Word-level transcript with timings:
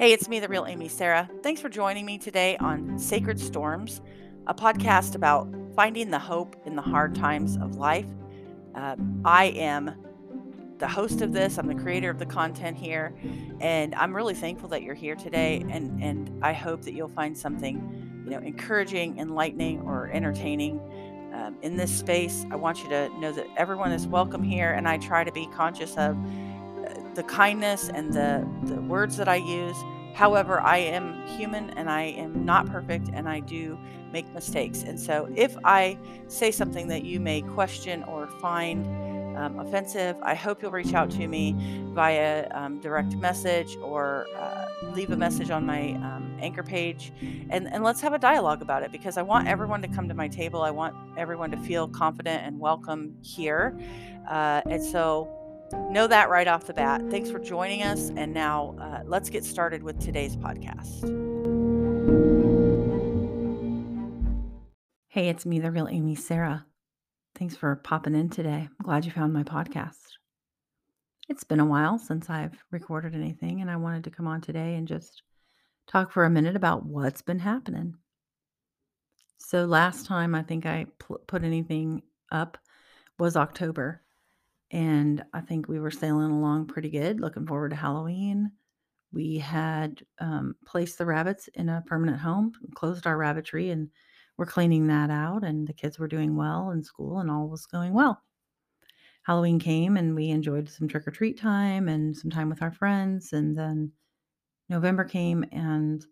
Hey, 0.00 0.14
it's 0.14 0.30
me, 0.30 0.40
the 0.40 0.48
real 0.48 0.64
Amy 0.64 0.88
Sara. 0.88 1.28
Thanks 1.42 1.60
for 1.60 1.68
joining 1.68 2.06
me 2.06 2.16
today 2.16 2.56
on 2.56 2.98
Sacred 2.98 3.38
Storms, 3.38 4.00
a 4.46 4.54
podcast 4.54 5.14
about 5.14 5.46
finding 5.76 6.10
the 6.10 6.18
hope 6.18 6.56
in 6.64 6.74
the 6.74 6.80
hard 6.80 7.14
times 7.14 7.58
of 7.58 7.76
life. 7.76 8.06
Um, 8.74 9.20
I 9.26 9.48
am 9.48 9.94
the 10.78 10.88
host 10.88 11.20
of 11.20 11.34
this. 11.34 11.58
I'm 11.58 11.66
the 11.66 11.74
creator 11.74 12.08
of 12.08 12.18
the 12.18 12.24
content 12.24 12.78
here, 12.78 13.14
and 13.60 13.94
I'm 13.94 14.16
really 14.16 14.32
thankful 14.32 14.70
that 14.70 14.82
you're 14.82 14.94
here 14.94 15.16
today. 15.16 15.66
And 15.68 16.02
and 16.02 16.42
I 16.42 16.54
hope 16.54 16.80
that 16.84 16.94
you'll 16.94 17.08
find 17.08 17.36
something, 17.36 18.22
you 18.24 18.30
know, 18.30 18.38
encouraging, 18.38 19.18
enlightening, 19.18 19.82
or 19.82 20.08
entertaining 20.14 20.80
um, 21.34 21.58
in 21.60 21.76
this 21.76 21.94
space. 21.94 22.46
I 22.50 22.56
want 22.56 22.82
you 22.82 22.88
to 22.88 23.10
know 23.20 23.32
that 23.32 23.48
everyone 23.58 23.92
is 23.92 24.06
welcome 24.06 24.42
here, 24.42 24.72
and 24.72 24.88
I 24.88 24.96
try 24.96 25.24
to 25.24 25.32
be 25.32 25.46
conscious 25.48 25.94
of 25.98 26.16
the 27.20 27.28
kindness 27.28 27.90
and 27.90 28.14
the, 28.14 28.48
the 28.62 28.80
words 28.80 29.18
that 29.18 29.28
I 29.28 29.34
use. 29.34 29.76
However, 30.14 30.58
I 30.58 30.78
am 30.78 31.26
human 31.26 31.68
and 31.76 31.90
I 31.90 32.04
am 32.04 32.46
not 32.46 32.66
perfect 32.66 33.10
and 33.12 33.28
I 33.28 33.40
do 33.40 33.78
make 34.10 34.26
mistakes. 34.32 34.84
And 34.84 34.98
so 34.98 35.28
if 35.36 35.54
I 35.62 35.98
say 36.28 36.50
something 36.50 36.88
that 36.88 37.04
you 37.04 37.20
may 37.20 37.42
question 37.42 38.04
or 38.04 38.26
find 38.40 38.86
um, 39.36 39.58
offensive, 39.58 40.16
I 40.22 40.34
hope 40.34 40.62
you'll 40.62 40.70
reach 40.70 40.94
out 40.94 41.10
to 41.10 41.28
me 41.28 41.54
via 41.92 42.48
um, 42.52 42.80
direct 42.80 43.14
message 43.16 43.76
or 43.82 44.26
uh, 44.34 44.64
leave 44.94 45.10
a 45.10 45.16
message 45.16 45.50
on 45.50 45.66
my 45.66 45.90
um, 45.96 46.38
anchor 46.40 46.62
page 46.62 47.12
and, 47.50 47.70
and 47.70 47.84
let's 47.84 48.00
have 48.00 48.14
a 48.14 48.18
dialogue 48.18 48.62
about 48.62 48.82
it 48.82 48.92
because 48.92 49.18
I 49.18 49.22
want 49.22 49.46
everyone 49.46 49.82
to 49.82 49.88
come 49.88 50.08
to 50.08 50.14
my 50.14 50.28
table. 50.28 50.62
I 50.62 50.70
want 50.70 50.96
everyone 51.18 51.50
to 51.50 51.58
feel 51.58 51.86
confident 51.86 52.44
and 52.46 52.58
welcome 52.58 53.14
here. 53.20 53.78
Uh, 54.26 54.62
and 54.64 54.82
so 54.82 55.39
Know 55.72 56.06
that 56.06 56.30
right 56.30 56.48
off 56.48 56.66
the 56.66 56.74
bat. 56.74 57.02
Thanks 57.10 57.30
for 57.30 57.38
joining 57.38 57.82
us. 57.82 58.10
And 58.16 58.32
now 58.32 58.76
uh, 58.80 59.02
let's 59.04 59.30
get 59.30 59.44
started 59.44 59.82
with 59.82 60.00
today's 60.00 60.36
podcast. 60.36 61.04
Hey, 65.08 65.28
it's 65.28 65.44
me, 65.44 65.58
the 65.58 65.70
real 65.70 65.88
Amy 65.88 66.14
Sara. 66.14 66.66
Thanks 67.34 67.56
for 67.56 67.74
popping 67.76 68.14
in 68.14 68.30
today. 68.30 68.68
I'm 68.70 68.84
glad 68.84 69.04
you 69.04 69.10
found 69.10 69.32
my 69.32 69.42
podcast. 69.42 69.98
It's 71.28 71.44
been 71.44 71.60
a 71.60 71.64
while 71.64 71.98
since 71.98 72.28
I've 72.28 72.58
recorded 72.70 73.14
anything, 73.14 73.60
and 73.60 73.70
I 73.70 73.76
wanted 73.76 74.04
to 74.04 74.10
come 74.10 74.26
on 74.26 74.40
today 74.40 74.74
and 74.74 74.88
just 74.88 75.22
talk 75.86 76.10
for 76.10 76.24
a 76.24 76.30
minute 76.30 76.56
about 76.56 76.84
what's 76.84 77.22
been 77.22 77.38
happening. 77.38 77.94
So, 79.38 79.64
last 79.64 80.06
time 80.06 80.34
I 80.34 80.42
think 80.42 80.66
I 80.66 80.86
pl- 80.98 81.20
put 81.26 81.44
anything 81.44 82.02
up 82.30 82.58
was 83.18 83.36
October 83.36 84.02
and 84.70 85.24
I 85.32 85.40
think 85.40 85.68
we 85.68 85.80
were 85.80 85.90
sailing 85.90 86.30
along 86.30 86.66
pretty 86.66 86.90
good. 86.90 87.20
Looking 87.20 87.46
forward 87.46 87.70
to 87.70 87.76
Halloween. 87.76 88.52
We 89.12 89.38
had 89.38 90.02
um, 90.20 90.54
placed 90.64 90.98
the 90.98 91.06
rabbits 91.06 91.48
in 91.54 91.68
a 91.68 91.82
permanent 91.86 92.18
home, 92.20 92.52
closed 92.74 93.06
our 93.06 93.16
rabbitry, 93.16 93.70
and 93.70 93.88
we're 94.36 94.46
cleaning 94.46 94.86
that 94.86 95.10
out. 95.10 95.42
And 95.42 95.66
the 95.66 95.72
kids 95.72 95.98
were 95.98 96.06
doing 96.06 96.36
well 96.36 96.70
in 96.70 96.84
school, 96.84 97.18
and 97.18 97.30
all 97.30 97.48
was 97.48 97.66
going 97.66 97.92
well. 97.92 98.22
Halloween 99.22 99.58
came, 99.58 99.96
and 99.96 100.14
we 100.14 100.30
enjoyed 100.30 100.68
some 100.68 100.86
trick 100.86 101.06
or 101.06 101.10
treat 101.10 101.38
time 101.38 101.88
and 101.88 102.16
some 102.16 102.30
time 102.30 102.48
with 102.48 102.62
our 102.62 102.70
friends. 102.70 103.32
And 103.32 103.58
then 103.58 103.90
November 104.68 105.02
came, 105.02 105.44
and 105.50 106.06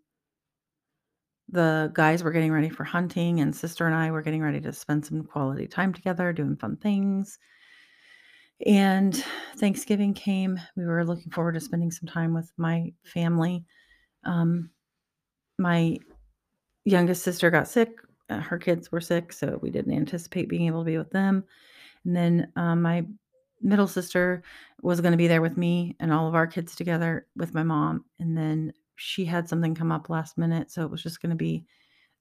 the 1.47 1.91
guys 1.93 2.21
were 2.21 2.31
getting 2.31 2.51
ready 2.51 2.69
for 2.69 2.83
hunting, 2.83 3.39
and 3.39 3.55
sister 3.55 3.85
and 3.85 3.95
I 3.95 4.11
were 4.11 4.21
getting 4.21 4.43
ready 4.43 4.59
to 4.59 4.73
spend 4.73 5.05
some 5.05 5.23
quality 5.23 5.67
time 5.67 5.93
together, 5.93 6.33
doing 6.33 6.57
fun 6.57 6.75
things 6.75 7.39
and 8.65 9.23
Thanksgiving 9.57 10.13
came. 10.13 10.59
We 10.75 10.85
were 10.85 11.05
looking 11.05 11.31
forward 11.31 11.53
to 11.53 11.59
spending 11.59 11.91
some 11.91 12.07
time 12.07 12.33
with 12.33 12.51
my 12.57 12.91
family. 13.03 13.65
Um, 14.25 14.69
my 15.57 15.97
youngest 16.85 17.23
sister 17.23 17.49
got 17.49 17.67
sick. 17.67 17.91
Uh, 18.29 18.39
her 18.39 18.57
kids 18.57 18.91
were 18.91 19.01
sick, 19.01 19.33
so 19.33 19.59
we 19.61 19.69
didn't 19.69 19.93
anticipate 19.93 20.49
being 20.49 20.67
able 20.67 20.81
to 20.81 20.91
be 20.91 20.97
with 20.97 21.11
them. 21.11 21.43
And 22.05 22.15
then 22.15 22.51
um, 22.55 22.81
my 22.81 23.05
middle 23.61 23.87
sister 23.87 24.43
was 24.81 25.01
going 25.01 25.11
to 25.11 25.17
be 25.17 25.27
there 25.27 25.41
with 25.41 25.57
me 25.57 25.95
and 25.99 26.13
all 26.13 26.27
of 26.27 26.35
our 26.35 26.47
kids 26.47 26.75
together 26.75 27.27
with 27.35 27.53
my 27.53 27.63
mom. 27.63 28.05
And 28.19 28.37
then 28.37 28.73
she 28.95 29.25
had 29.25 29.49
something 29.49 29.75
come 29.75 29.91
up 29.91 30.09
last 30.09 30.37
minute, 30.37 30.71
so 30.71 30.83
it 30.83 30.91
was 30.91 31.03
just 31.03 31.21
going 31.21 31.31
to 31.31 31.35
be 31.35 31.65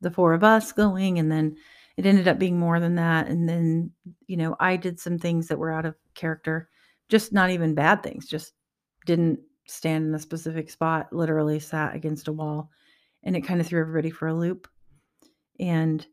the 0.01 0.11
four 0.11 0.33
of 0.33 0.45
us 0.45 0.73
going. 0.73 1.19
And 1.19 1.31
then 1.31 1.57
it 1.97 2.07
ended 2.07 2.29
up 2.29 2.39
being 2.39 2.59
more 2.59 2.79
than 2.79 2.95
that. 2.95 3.27
And 3.27 3.49
then, 3.49 3.91
you 4.27 4.37
know, 4.37 4.57
I 4.61 4.77
did 4.77 5.01
some 5.01 5.19
things 5.19 5.49
that 5.49 5.59
were 5.59 5.73
out 5.73 5.85
of 5.85 5.97
character, 6.19 6.69
just 7.09 7.33
not 7.33 7.51
even 7.51 7.75
bad 7.75 8.03
things, 8.03 8.27
just 8.27 8.53
didn't 9.07 9.41
stand 9.67 10.07
in 10.07 10.15
a 10.15 10.19
specific 10.19 10.71
spot, 10.71 11.13
literally 11.13 11.59
sat 11.59 11.95
against 11.95 12.29
a 12.29 12.33
wall. 12.33 12.71
And 13.23 13.37
it 13.37 13.41
kind 13.43 13.61
of 13.61 13.67
threw 13.67 13.81
everybody 13.81 14.11
for 14.11 14.29
a 14.29 14.35
loop. 14.35 14.69
And 15.59 16.07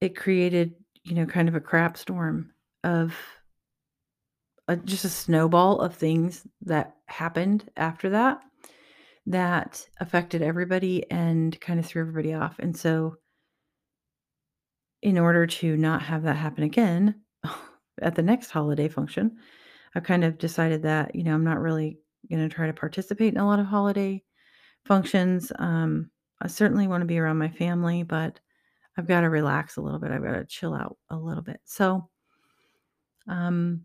it 0.00 0.16
created, 0.16 0.74
you 1.04 1.14
know, 1.14 1.26
kind 1.26 1.48
of 1.48 1.54
a 1.54 1.60
crap 1.60 1.96
storm 1.96 2.52
of 2.84 3.14
a, 4.68 4.76
just 4.76 5.04
a 5.04 5.08
snowball 5.08 5.80
of 5.80 5.94
things 5.94 6.46
that 6.62 6.96
happened 7.06 7.68
after 7.76 8.10
that 8.10 8.42
that 9.26 9.86
affected 10.00 10.42
everybody 10.42 11.08
and 11.10 11.60
kind 11.60 11.78
of 11.78 11.86
threw 11.86 12.02
everybody 12.02 12.34
off. 12.34 12.58
And 12.58 12.76
so 12.76 13.16
in 15.02 15.18
order 15.18 15.46
to 15.46 15.76
not 15.76 16.02
have 16.02 16.22
that 16.22 16.36
happen 16.36 16.64
again 16.64 17.22
at 18.02 18.14
the 18.14 18.22
next 18.22 18.50
holiday 18.50 18.88
function, 18.88 19.36
I've 19.94 20.04
kind 20.04 20.24
of 20.24 20.38
decided 20.38 20.82
that, 20.82 21.14
you 21.14 21.24
know, 21.24 21.34
I'm 21.34 21.44
not 21.44 21.60
really 21.60 21.98
going 22.28 22.46
to 22.48 22.54
try 22.54 22.66
to 22.66 22.72
participate 22.72 23.34
in 23.34 23.40
a 23.40 23.46
lot 23.46 23.58
of 23.58 23.66
holiday 23.66 24.22
functions. 24.84 25.52
Um, 25.58 26.10
I 26.40 26.46
certainly 26.46 26.86
want 26.86 27.02
to 27.02 27.06
be 27.06 27.18
around 27.18 27.38
my 27.38 27.48
family, 27.48 28.02
but 28.02 28.40
I've 28.96 29.06
got 29.06 29.22
to 29.22 29.30
relax 29.30 29.76
a 29.76 29.80
little 29.80 29.98
bit. 29.98 30.10
I've 30.10 30.22
got 30.22 30.32
to 30.32 30.44
chill 30.44 30.74
out 30.74 30.96
a 31.10 31.16
little 31.16 31.42
bit. 31.42 31.60
So, 31.64 32.08
um, 33.28 33.82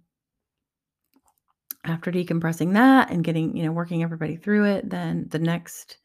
after 1.83 2.11
decompressing 2.11 2.73
that 2.73 3.11
and 3.11 3.23
getting, 3.23 3.55
you 3.55 3.63
know, 3.63 3.71
working 3.71 4.01
everybody 4.03 4.35
through 4.35 4.65
it, 4.65 4.89
then 4.89 5.27
the 5.29 5.39
next 5.39 5.97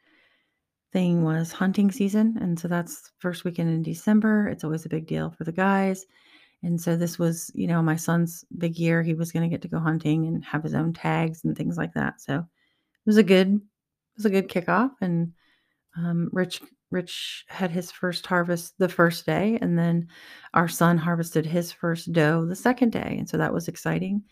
thing 0.93 1.25
was 1.25 1.53
hunting 1.53 1.91
season. 1.91 2.37
And 2.41 2.59
so 2.59 2.69
that's 2.69 3.13
first 3.19 3.45
weekend 3.45 3.71
in 3.71 3.83
December. 3.83 4.49
It's 4.49 4.65
always 4.65 4.85
a 4.85 4.91
big 4.91 5.07
deal 5.07 5.31
for 5.31 5.45
the 5.45 5.53
guys. 5.53 6.05
And 6.63 6.81
so 6.81 6.97
this 6.97 7.19
was, 7.19 7.51
you 7.55 7.67
know, 7.67 7.81
my 7.83 7.97
son's 7.97 8.45
big 8.59 8.79
year. 8.79 9.03
He 9.03 9.15
was 9.15 9.33
going 9.33 9.43
to 9.43 9.53
get 9.53 9.63
to 9.63 9.69
go 9.69 9.79
hunting 9.79 10.27
and 10.27 10.45
have 10.45 10.63
his 10.63 10.75
own 10.75 10.93
tags 10.93 11.45
and 11.45 11.57
things 11.57 11.77
like 11.79 11.95
that. 11.95 12.21
So 12.21 12.37
it 12.39 13.07
was 13.07 13.17
a 13.17 13.23
good, 13.23 13.55
it 13.55 14.17
was 14.17 14.27
a 14.27 14.31
good 14.31 14.49
kickoff. 14.49 14.91
And 15.01 15.33
um, 15.97 16.29
Rich, 16.33 16.61
Rich 16.91 17.47
had 17.49 17.71
his 17.71 17.91
first 17.91 18.27
harvest 18.27 18.75
the 18.79 18.89
first 18.89 19.25
day, 19.25 19.59
and 19.61 19.79
then 19.79 20.09
our 20.55 20.69
son 20.69 20.99
harvested 20.99 21.47
his 21.47 21.73
first 21.73 22.13
doe 22.13 22.45
the 22.45 22.57
second 22.57 22.91
day, 22.91 23.17
and 23.19 23.29
so 23.29 23.37
that 23.39 23.55
was 23.55 23.69
exciting. 23.69 24.23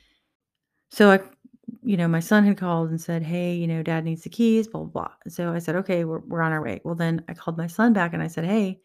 So 0.91 1.11
I 1.11 1.21
you 1.83 1.97
know, 1.97 2.09
my 2.09 2.21
son 2.21 2.45
had 2.45 2.57
called 2.57 2.91
and 2.91 3.01
said, 3.01 3.23
Hey, 3.23 3.55
you 3.55 3.67
know, 3.67 3.83
dad 3.83 4.05
needs 4.05 4.23
the 4.23 4.29
keys, 4.31 4.69
blah, 4.69 4.83
blah, 4.83 4.91
blah. 4.91 5.15
So 5.29 5.53
I 5.53 5.59
said, 5.59 5.77
Okay, 5.77 6.05
we're, 6.05 6.21
we're 6.21 6.43
on 6.43 6.53
our 6.53 6.63
way. 6.63 6.81
Well, 6.85 6.95
then 6.95 7.25
I 7.29 7.35
called 7.35 7.59
my 7.59 7.67
son 7.67 7.93
back 7.93 8.15
and 8.15 8.23
I 8.23 8.27
said, 8.27 8.45
Hey, 8.45 8.81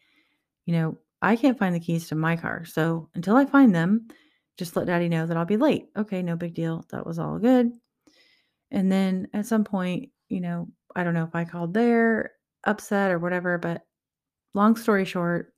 you 0.66 0.74
know, 0.74 0.98
I 1.24 1.36
can't 1.36 1.58
find 1.58 1.74
the 1.74 1.80
keys 1.80 2.08
to 2.08 2.14
my 2.14 2.36
car. 2.36 2.64
So 2.64 3.08
until 3.14 3.36
I 3.36 3.46
find 3.46 3.74
them, 3.74 4.08
just 4.58 4.76
let 4.76 4.86
daddy 4.86 5.08
know 5.08 5.26
that 5.26 5.36
I'll 5.36 5.44
be 5.44 5.56
late. 5.56 5.86
Okay, 5.96 6.22
no 6.22 6.36
big 6.36 6.54
deal. 6.54 6.84
That 6.90 7.06
was 7.06 7.18
all 7.18 7.38
good. 7.38 7.72
And 8.70 8.92
then 8.92 9.28
at 9.32 9.46
some 9.46 9.64
point, 9.64 10.10
you 10.28 10.40
know, 10.40 10.68
I 10.94 11.02
don't 11.02 11.14
know 11.14 11.24
if 11.24 11.34
I 11.34 11.44
called 11.44 11.74
there 11.74 12.32
upset 12.64 13.10
or 13.10 13.18
whatever, 13.18 13.58
but 13.58 13.82
long 14.52 14.76
story 14.76 15.04
short, 15.04 15.52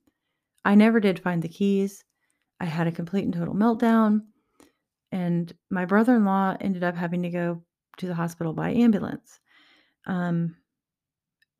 I 0.65 0.75
never 0.75 0.99
did 0.99 1.19
find 1.19 1.41
the 1.41 1.49
keys. 1.49 2.03
I 2.59 2.65
had 2.65 2.87
a 2.87 2.91
complete 2.91 3.25
and 3.25 3.33
total 3.33 3.53
meltdown. 3.53 4.21
And 5.11 5.53
my 5.69 5.85
brother 5.85 6.15
in 6.15 6.25
law 6.25 6.55
ended 6.59 6.83
up 6.83 6.95
having 6.95 7.23
to 7.23 7.29
go 7.29 7.63
to 7.97 8.07
the 8.07 8.15
hospital 8.15 8.53
by 8.53 8.71
ambulance. 8.71 9.39
Um, 10.05 10.55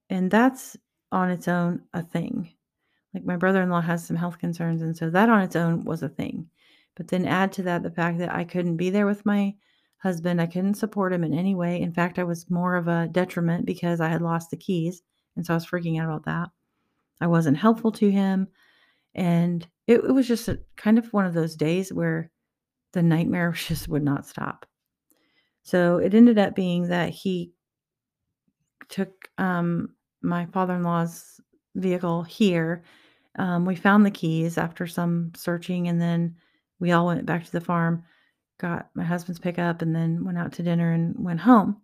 and 0.09 0.31
that's 0.31 0.77
on 1.11 1.29
its 1.29 1.47
own 1.47 1.81
a 1.93 2.01
thing. 2.01 2.49
Like 3.17 3.25
my 3.25 3.35
brother 3.35 3.63
in 3.63 3.71
law 3.71 3.81
has 3.81 4.05
some 4.05 4.15
health 4.15 4.37
concerns. 4.37 4.83
And 4.83 4.95
so 4.95 5.09
that 5.09 5.27
on 5.27 5.41
its 5.41 5.55
own 5.55 5.83
was 5.85 6.03
a 6.03 6.09
thing. 6.09 6.47
But 6.95 7.07
then 7.07 7.25
add 7.25 7.51
to 7.53 7.63
that 7.63 7.81
the 7.81 7.89
fact 7.89 8.19
that 8.19 8.31
I 8.31 8.43
couldn't 8.43 8.77
be 8.77 8.91
there 8.91 9.07
with 9.07 9.25
my 9.25 9.55
husband. 9.97 10.39
I 10.39 10.45
couldn't 10.45 10.75
support 10.75 11.13
him 11.13 11.23
in 11.23 11.33
any 11.33 11.55
way. 11.55 11.81
In 11.81 11.91
fact, 11.91 12.19
I 12.19 12.23
was 12.23 12.51
more 12.51 12.75
of 12.75 12.87
a 12.87 13.07
detriment 13.11 13.65
because 13.65 13.99
I 13.99 14.09
had 14.09 14.21
lost 14.21 14.51
the 14.51 14.57
keys. 14.57 15.01
And 15.35 15.43
so 15.43 15.53
I 15.53 15.55
was 15.55 15.65
freaking 15.65 15.99
out 15.99 16.05
about 16.05 16.25
that. 16.25 16.49
I 17.19 17.25
wasn't 17.25 17.57
helpful 17.57 17.91
to 17.93 18.11
him. 18.11 18.49
And 19.15 19.67
it, 19.87 20.03
it 20.03 20.11
was 20.11 20.27
just 20.27 20.47
a, 20.47 20.59
kind 20.75 20.99
of 20.99 21.11
one 21.11 21.25
of 21.25 21.33
those 21.33 21.55
days 21.55 21.91
where 21.91 22.29
the 22.93 23.01
nightmare 23.01 23.51
just 23.55 23.87
would 23.87 24.03
not 24.03 24.27
stop. 24.27 24.67
So 25.63 25.97
it 25.97 26.13
ended 26.13 26.37
up 26.37 26.55
being 26.55 26.89
that 26.89 27.09
he 27.09 27.51
took 28.89 29.27
um, 29.39 29.95
my 30.21 30.45
father 30.45 30.75
in 30.75 30.83
law's 30.83 31.41
vehicle 31.77 32.23
here. 32.23 32.83
Um, 33.37 33.65
we 33.65 33.75
found 33.75 34.05
the 34.05 34.11
keys 34.11 34.57
after 34.57 34.87
some 34.87 35.31
searching, 35.35 35.87
and 35.87 36.01
then 36.01 36.35
we 36.79 36.91
all 36.91 37.05
went 37.05 37.25
back 37.25 37.45
to 37.45 37.51
the 37.51 37.61
farm, 37.61 38.03
got 38.59 38.89
my 38.95 39.03
husband's 39.03 39.39
pickup, 39.39 39.81
and 39.81 39.95
then 39.95 40.23
went 40.23 40.37
out 40.37 40.51
to 40.53 40.63
dinner 40.63 40.91
and 40.91 41.15
went 41.17 41.39
home. 41.39 41.81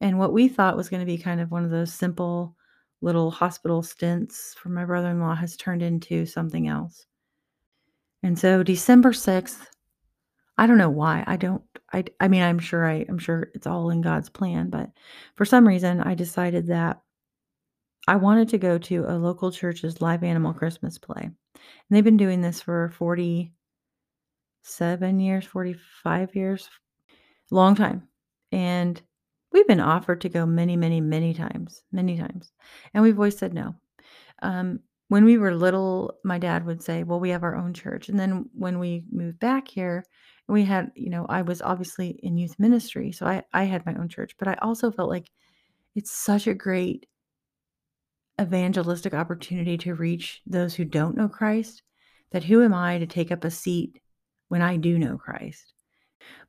And 0.00 0.18
what 0.18 0.32
we 0.32 0.48
thought 0.48 0.76
was 0.76 0.88
going 0.88 1.00
to 1.00 1.06
be 1.06 1.18
kind 1.18 1.40
of 1.40 1.50
one 1.50 1.64
of 1.64 1.70
those 1.70 1.92
simple 1.92 2.56
little 3.00 3.30
hospital 3.30 3.82
stints 3.82 4.54
for 4.54 4.68
my 4.68 4.84
brother 4.84 5.10
in 5.10 5.20
law 5.20 5.34
has 5.34 5.56
turned 5.56 5.82
into 5.82 6.24
something 6.24 6.68
else. 6.68 7.06
And 8.22 8.38
so 8.38 8.62
December 8.62 9.12
6th, 9.12 9.66
I 10.56 10.66
don't 10.66 10.78
know 10.78 10.90
why. 10.90 11.24
I 11.26 11.36
don't 11.36 11.62
I 11.92 12.04
I 12.20 12.28
mean, 12.28 12.42
I'm 12.42 12.58
sure 12.58 12.86
I 12.88 13.04
I'm 13.08 13.18
sure 13.18 13.50
it's 13.54 13.66
all 13.66 13.90
in 13.90 14.00
God's 14.00 14.28
plan, 14.28 14.70
but 14.70 14.90
for 15.34 15.44
some 15.44 15.66
reason 15.66 16.00
I 16.00 16.14
decided 16.14 16.68
that 16.68 17.01
I 18.08 18.16
wanted 18.16 18.48
to 18.50 18.58
go 18.58 18.78
to 18.78 19.04
a 19.06 19.16
local 19.16 19.52
church's 19.52 20.00
live 20.00 20.24
animal 20.24 20.52
Christmas 20.52 20.98
play. 20.98 21.22
And 21.22 21.36
they've 21.90 22.02
been 22.02 22.16
doing 22.16 22.40
this 22.40 22.60
for 22.60 22.90
47 22.96 25.20
years, 25.20 25.46
45 25.46 26.34
years, 26.34 26.68
long 27.50 27.76
time. 27.76 28.08
And 28.50 29.00
we've 29.52 29.68
been 29.68 29.80
offered 29.80 30.20
to 30.22 30.28
go 30.28 30.46
many, 30.46 30.76
many, 30.76 31.00
many 31.00 31.32
times, 31.32 31.84
many 31.92 32.18
times. 32.18 32.52
And 32.92 33.04
we've 33.04 33.18
always 33.18 33.38
said 33.38 33.54
no. 33.54 33.76
Um, 34.42 34.80
when 35.08 35.24
we 35.24 35.38
were 35.38 35.54
little, 35.54 36.14
my 36.24 36.38
dad 36.38 36.66
would 36.66 36.82
say, 36.82 37.04
Well, 37.04 37.20
we 37.20 37.30
have 37.30 37.44
our 37.44 37.54
own 37.54 37.74
church. 37.74 38.08
And 38.08 38.18
then 38.18 38.48
when 38.54 38.78
we 38.78 39.04
moved 39.12 39.38
back 39.38 39.68
here, 39.68 40.04
we 40.48 40.64
had, 40.64 40.90
you 40.96 41.10
know, 41.10 41.26
I 41.28 41.42
was 41.42 41.62
obviously 41.62 42.18
in 42.22 42.36
youth 42.36 42.58
ministry. 42.58 43.12
So 43.12 43.26
I, 43.26 43.42
I 43.52 43.64
had 43.64 43.86
my 43.86 43.94
own 43.94 44.08
church, 44.08 44.34
but 44.38 44.48
I 44.48 44.54
also 44.62 44.90
felt 44.90 45.10
like 45.10 45.30
it's 45.94 46.10
such 46.10 46.46
a 46.46 46.54
great 46.54 47.06
evangelistic 48.40 49.14
opportunity 49.14 49.76
to 49.78 49.94
reach 49.94 50.40
those 50.46 50.74
who 50.74 50.84
don't 50.84 51.16
know 51.16 51.28
Christ 51.28 51.82
that 52.32 52.44
who 52.44 52.62
am 52.62 52.74
I 52.74 52.98
to 52.98 53.06
take 53.06 53.30
up 53.30 53.44
a 53.44 53.50
seat 53.50 54.00
when 54.48 54.62
I 54.62 54.76
do 54.76 54.98
know 54.98 55.18
Christ? 55.18 55.72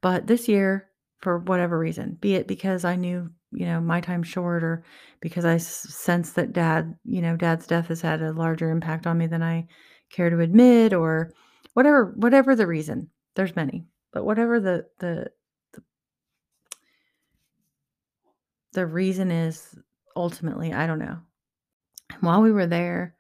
But 0.02 0.28
this 0.28 0.48
year, 0.48 0.90
for 1.20 1.40
whatever 1.40 1.78
reason, 1.78 2.18
be 2.20 2.36
it 2.36 2.48
because 2.48 2.84
I 2.84 2.96
knew, 2.96 3.30
you 3.52 3.66
know, 3.66 3.80
my 3.80 4.02
time 4.02 4.24
short 4.24 4.64
or 4.64 4.84
because 5.22 5.46
I 5.46 5.58
sense 5.58 6.34
that 6.34 6.54
dad, 6.54 6.96
you 7.06 7.22
know, 7.22 7.38
dad's 7.38 7.68
death 7.68 7.88
has 7.88 8.02
had 8.02 8.22
a 8.22 8.34
larger 8.34 8.70
impact 8.72 9.08
on 9.08 9.18
me 9.18 9.28
than 9.28 9.44
I 9.44 9.68
care 10.10 10.30
to 10.30 10.40
admit 10.40 10.94
or 10.94 11.32
whatever 11.74 12.14
whatever 12.16 12.56
the 12.56 12.68
reason. 12.68 13.10
There's 13.36 13.56
many. 13.56 13.86
But 14.12 14.26
whatever 14.26 14.60
the 14.60 14.86
the 15.00 15.32
the, 15.74 15.84
the 18.74 18.86
reason 18.86 19.32
is 19.32 19.76
ultimately, 20.16 20.74
I 20.74 20.88
don't 20.88 21.00
know. 21.00 21.20
While 22.22 22.42
we 22.42 22.52
were 22.52 22.68
there, 22.68 23.16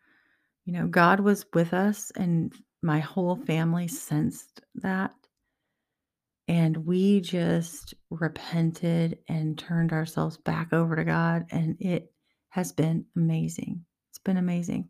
you 0.66 0.74
know, 0.74 0.88
God 0.88 1.20
was 1.20 1.46
with 1.54 1.74
us 1.74 2.12
and 2.16 2.54
my 2.82 3.00
whole 3.00 3.36
family 3.36 3.88
sensed 3.88 4.62
that. 4.76 5.14
And 6.48 6.86
we 6.86 7.22
just 7.22 7.94
repented 8.10 9.18
and 9.30 9.58
turned 9.58 9.94
ourselves 9.94 10.38
back 10.38 10.74
over 10.74 10.96
to 10.96 11.06
God. 11.06 11.46
And 11.52 11.78
it 11.80 12.12
has 12.50 12.72
been 12.72 13.06
amazing. 13.16 13.86
It's 14.12 14.20
been 14.20 14.38
amazing. 14.38 14.90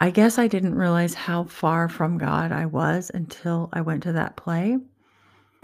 I 0.00 0.10
guess 0.10 0.38
I 0.38 0.46
didn't 0.46 0.74
realize 0.74 1.14
how 1.14 1.44
far 1.44 1.88
from 1.88 2.18
God 2.18 2.52
I 2.52 2.66
was 2.66 3.10
until 3.14 3.70
I 3.72 3.80
went 3.80 4.02
to 4.04 4.12
that 4.12 4.36
play. 4.36 4.78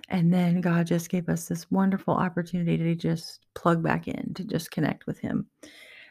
And 0.09 0.33
then 0.33 0.61
God 0.61 0.87
just 0.87 1.09
gave 1.09 1.29
us 1.29 1.49
this 1.49 1.71
wonderful 1.71 2.15
opportunity 2.15 2.77
to 2.77 2.95
just 2.95 3.47
plug 3.55 3.83
back 3.83 4.09
in, 4.09 4.35
to 4.35 4.45
just 4.45 4.71
connect 4.71 5.07
with 5.07 5.19
Him. 5.19 5.47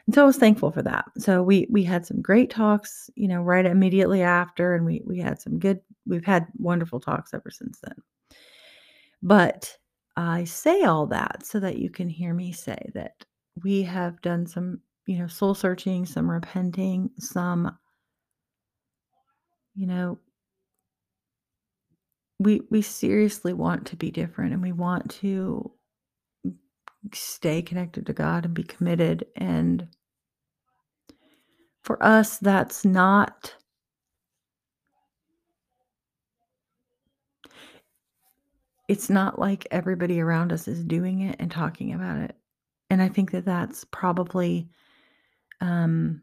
And 0.06 0.14
so 0.14 0.22
I 0.22 0.26
was 0.26 0.36
thankful 0.38 0.72
for 0.72 0.82
that. 0.82 1.04
So 1.18 1.42
we 1.42 1.66
we 1.70 1.84
had 1.84 2.04
some 2.06 2.20
great 2.20 2.50
talks, 2.50 3.08
you 3.14 3.28
know, 3.28 3.42
right 3.42 3.64
immediately 3.64 4.22
after, 4.22 4.74
and 4.74 4.84
we 4.84 5.02
we 5.06 5.18
had 5.18 5.40
some 5.40 5.58
good. 5.58 5.80
We've 6.06 6.24
had 6.24 6.46
wonderful 6.58 7.00
talks 7.00 7.32
ever 7.34 7.50
since 7.50 7.78
then. 7.82 7.94
But 9.22 9.76
I 10.16 10.44
say 10.44 10.82
all 10.82 11.06
that 11.06 11.46
so 11.46 11.60
that 11.60 11.78
you 11.78 11.90
can 11.90 12.08
hear 12.08 12.34
me 12.34 12.52
say 12.52 12.90
that 12.94 13.24
we 13.62 13.82
have 13.82 14.20
done 14.22 14.46
some, 14.46 14.80
you 15.06 15.18
know, 15.18 15.26
soul 15.28 15.54
searching, 15.54 16.04
some 16.06 16.30
repenting, 16.30 17.10
some, 17.18 17.76
you 19.74 19.86
know, 19.86 20.18
we 22.38 22.60
we 22.70 22.82
seriously 22.82 23.52
want 23.52 23.86
to 23.86 23.96
be 23.96 24.10
different 24.10 24.52
and 24.52 24.62
we 24.62 24.72
want 24.72 25.10
to 25.10 25.70
stay 27.12 27.62
connected 27.62 28.06
to 28.06 28.12
God 28.12 28.44
and 28.44 28.54
be 28.54 28.62
committed 28.62 29.26
and 29.36 29.88
for 31.82 32.02
us 32.02 32.38
that's 32.38 32.84
not 32.84 33.54
it's 38.88 39.08
not 39.08 39.38
like 39.38 39.66
everybody 39.70 40.20
around 40.20 40.52
us 40.52 40.68
is 40.68 40.84
doing 40.84 41.20
it 41.22 41.36
and 41.38 41.50
talking 41.50 41.94
about 41.94 42.18
it. 42.18 42.36
And 42.90 43.00
I 43.00 43.08
think 43.08 43.30
that 43.30 43.44
that's 43.44 43.84
probably 43.84 44.68
um 45.60 46.22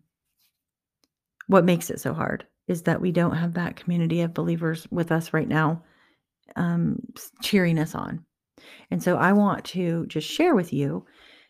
what 1.47 1.65
makes 1.65 1.89
it 1.89 1.99
so 1.99 2.13
hard 2.13 2.45
is 2.67 2.83
that 2.83 3.01
we 3.01 3.11
don't 3.11 3.35
have 3.35 3.55
that 3.55 3.75
community 3.75 4.21
of 4.21 4.35
believers 4.35 4.87
with 4.91 5.11
us 5.11 5.33
right 5.33 5.47
now 5.47 5.81
um, 6.55 7.01
cheering 7.41 7.79
us 7.79 7.95
on. 7.95 8.23
And 8.91 9.01
so 9.01 9.17
I 9.17 9.33
want 9.33 9.65
to 9.65 10.05
just 10.07 10.27
share 10.27 10.55
with 10.55 10.73
you 10.73 11.05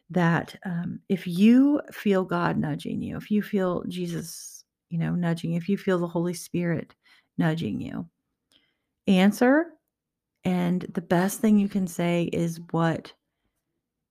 that 0.09 0.55
um, 0.65 0.99
if 1.09 1.27
you 1.27 1.81
feel 1.91 2.23
God 2.23 2.57
nudging 2.57 3.01
you, 3.01 3.17
if 3.17 3.29
you 3.29 3.41
feel 3.41 3.83
Jesus, 3.87 4.63
you 4.89 4.97
know, 4.97 5.13
nudging, 5.15 5.53
if 5.53 5.69
you 5.69 5.77
feel 5.77 5.99
the 5.99 6.07
Holy 6.07 6.33
Spirit 6.33 6.95
nudging 7.37 7.79
you, 7.79 8.07
answer. 9.07 9.67
And 10.45 10.81
the 10.93 11.01
best 11.01 11.39
thing 11.39 11.59
you 11.59 11.69
can 11.69 11.87
say 11.87 12.29
is 12.31 12.59
what 12.71 13.13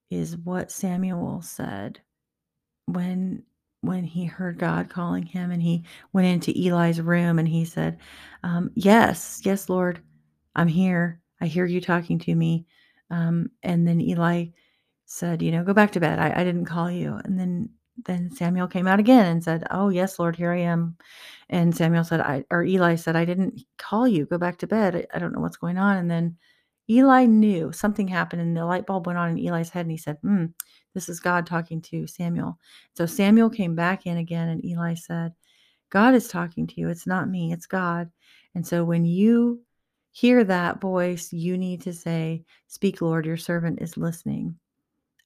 is 0.09 0.37
what 0.37 0.71
Samuel 0.71 1.41
said 1.41 1.99
when 2.85 3.43
when 3.81 4.03
he 4.03 4.25
heard 4.25 4.57
God 4.57 4.89
calling 4.89 5.25
him 5.25 5.51
and 5.51 5.61
he 5.61 5.83
went 6.11 6.27
into 6.27 6.51
Eli's 6.51 6.99
room 6.99 7.39
and 7.39 7.47
he 7.47 7.63
said, 7.63 7.97
um, 8.43 8.71
Yes, 8.75 9.41
yes, 9.43 9.69
Lord, 9.69 10.01
I'm 10.55 10.67
here. 10.67 11.21
I 11.39 11.45
hear 11.47 11.65
you 11.65 11.79
talking 11.79 12.19
to 12.19 12.35
me. 12.35 12.65
Um, 13.09 13.51
and 13.63 13.87
then 13.87 14.01
Eli 14.01 14.47
said, 15.05 15.41
You 15.41 15.51
know, 15.51 15.63
go 15.63 15.73
back 15.73 15.91
to 15.91 15.99
bed. 15.99 16.19
I, 16.19 16.41
I 16.41 16.43
didn't 16.43 16.65
call 16.65 16.89
you. 16.91 17.19
And 17.23 17.39
then 17.39 17.69
then 18.05 18.31
Samuel 18.31 18.67
came 18.67 18.87
out 18.87 18.99
again 18.99 19.25
and 19.25 19.43
said, 19.43 19.65
Oh, 19.71 19.89
yes, 19.89 20.19
Lord, 20.19 20.35
here 20.35 20.53
I 20.53 20.59
am. 20.59 20.97
And 21.49 21.75
Samuel 21.75 22.03
said, 22.03 22.21
I, 22.21 22.45
or 22.51 22.63
Eli 22.63 22.95
said, 22.95 23.15
I 23.15 23.25
didn't 23.25 23.61
call 23.77 24.07
you. 24.07 24.25
Go 24.25 24.37
back 24.37 24.57
to 24.59 24.67
bed. 24.67 24.95
I, 24.95 25.05
I 25.13 25.19
don't 25.19 25.33
know 25.33 25.41
what's 25.41 25.57
going 25.57 25.77
on. 25.77 25.97
And 25.97 26.09
then 26.09 26.37
Eli 26.89 27.25
knew 27.25 27.71
something 27.71 28.07
happened 28.07 28.41
and 28.41 28.55
the 28.55 28.65
light 28.65 28.85
bulb 28.85 29.05
went 29.05 29.19
on 29.19 29.29
in 29.29 29.37
Eli's 29.37 29.69
head 29.69 29.85
and 29.85 29.91
he 29.91 29.97
said, 29.97 30.17
Hmm, 30.21 30.45
this 30.93 31.09
is 31.09 31.19
God 31.19 31.45
talking 31.45 31.81
to 31.83 32.07
Samuel. 32.07 32.57
So 32.93 33.05
Samuel 33.05 33.49
came 33.49 33.75
back 33.75 34.05
in 34.07 34.17
again 34.17 34.49
and 34.49 34.65
Eli 34.65 34.95
said, 34.95 35.33
God 35.91 36.13
is 36.15 36.27
talking 36.27 36.67
to 36.67 36.79
you. 36.79 36.89
It's 36.89 37.07
not 37.07 37.29
me, 37.29 37.51
it's 37.51 37.65
God. 37.65 38.09
And 38.55 38.65
so 38.65 38.83
when 38.83 39.05
you 39.05 39.61
hear 40.11 40.43
that 40.43 40.81
voice, 40.81 41.31
you 41.31 41.57
need 41.57 41.81
to 41.81 41.93
say, 41.93 42.43
Speak, 42.67 43.01
Lord, 43.01 43.25
your 43.25 43.37
servant 43.37 43.81
is 43.81 43.97
listening. 43.97 44.55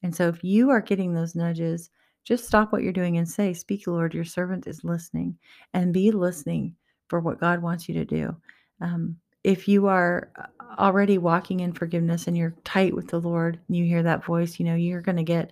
And 0.01 0.15
so 0.15 0.27
if 0.27 0.43
you 0.43 0.69
are 0.69 0.81
getting 0.81 1.13
those 1.13 1.35
nudges, 1.35 1.89
just 2.23 2.45
stop 2.45 2.71
what 2.71 2.83
you're 2.83 2.93
doing 2.93 3.17
and 3.17 3.27
say, 3.27 3.53
Speak, 3.53 3.87
Lord, 3.87 4.13
your 4.13 4.25
servant 4.25 4.67
is 4.67 4.83
listening, 4.83 5.37
and 5.73 5.93
be 5.93 6.11
listening 6.11 6.75
for 7.07 7.19
what 7.19 7.39
God 7.39 7.61
wants 7.61 7.87
you 7.87 7.95
to 7.95 8.05
do. 8.05 8.35
Um, 8.81 9.17
if 9.43 9.67
you 9.67 9.87
are 9.87 10.29
uh, 10.39 10.45
already 10.79 11.17
walking 11.17 11.59
in 11.59 11.73
forgiveness 11.73 12.27
and 12.27 12.37
you're 12.37 12.55
tight 12.63 12.95
with 12.95 13.09
the 13.09 13.19
Lord 13.19 13.59
and 13.67 13.77
you 13.77 13.85
hear 13.85 14.03
that 14.03 14.23
voice, 14.23 14.59
you 14.59 14.65
know, 14.65 14.75
you're 14.75 15.01
going 15.01 15.17
to 15.17 15.23
get, 15.23 15.51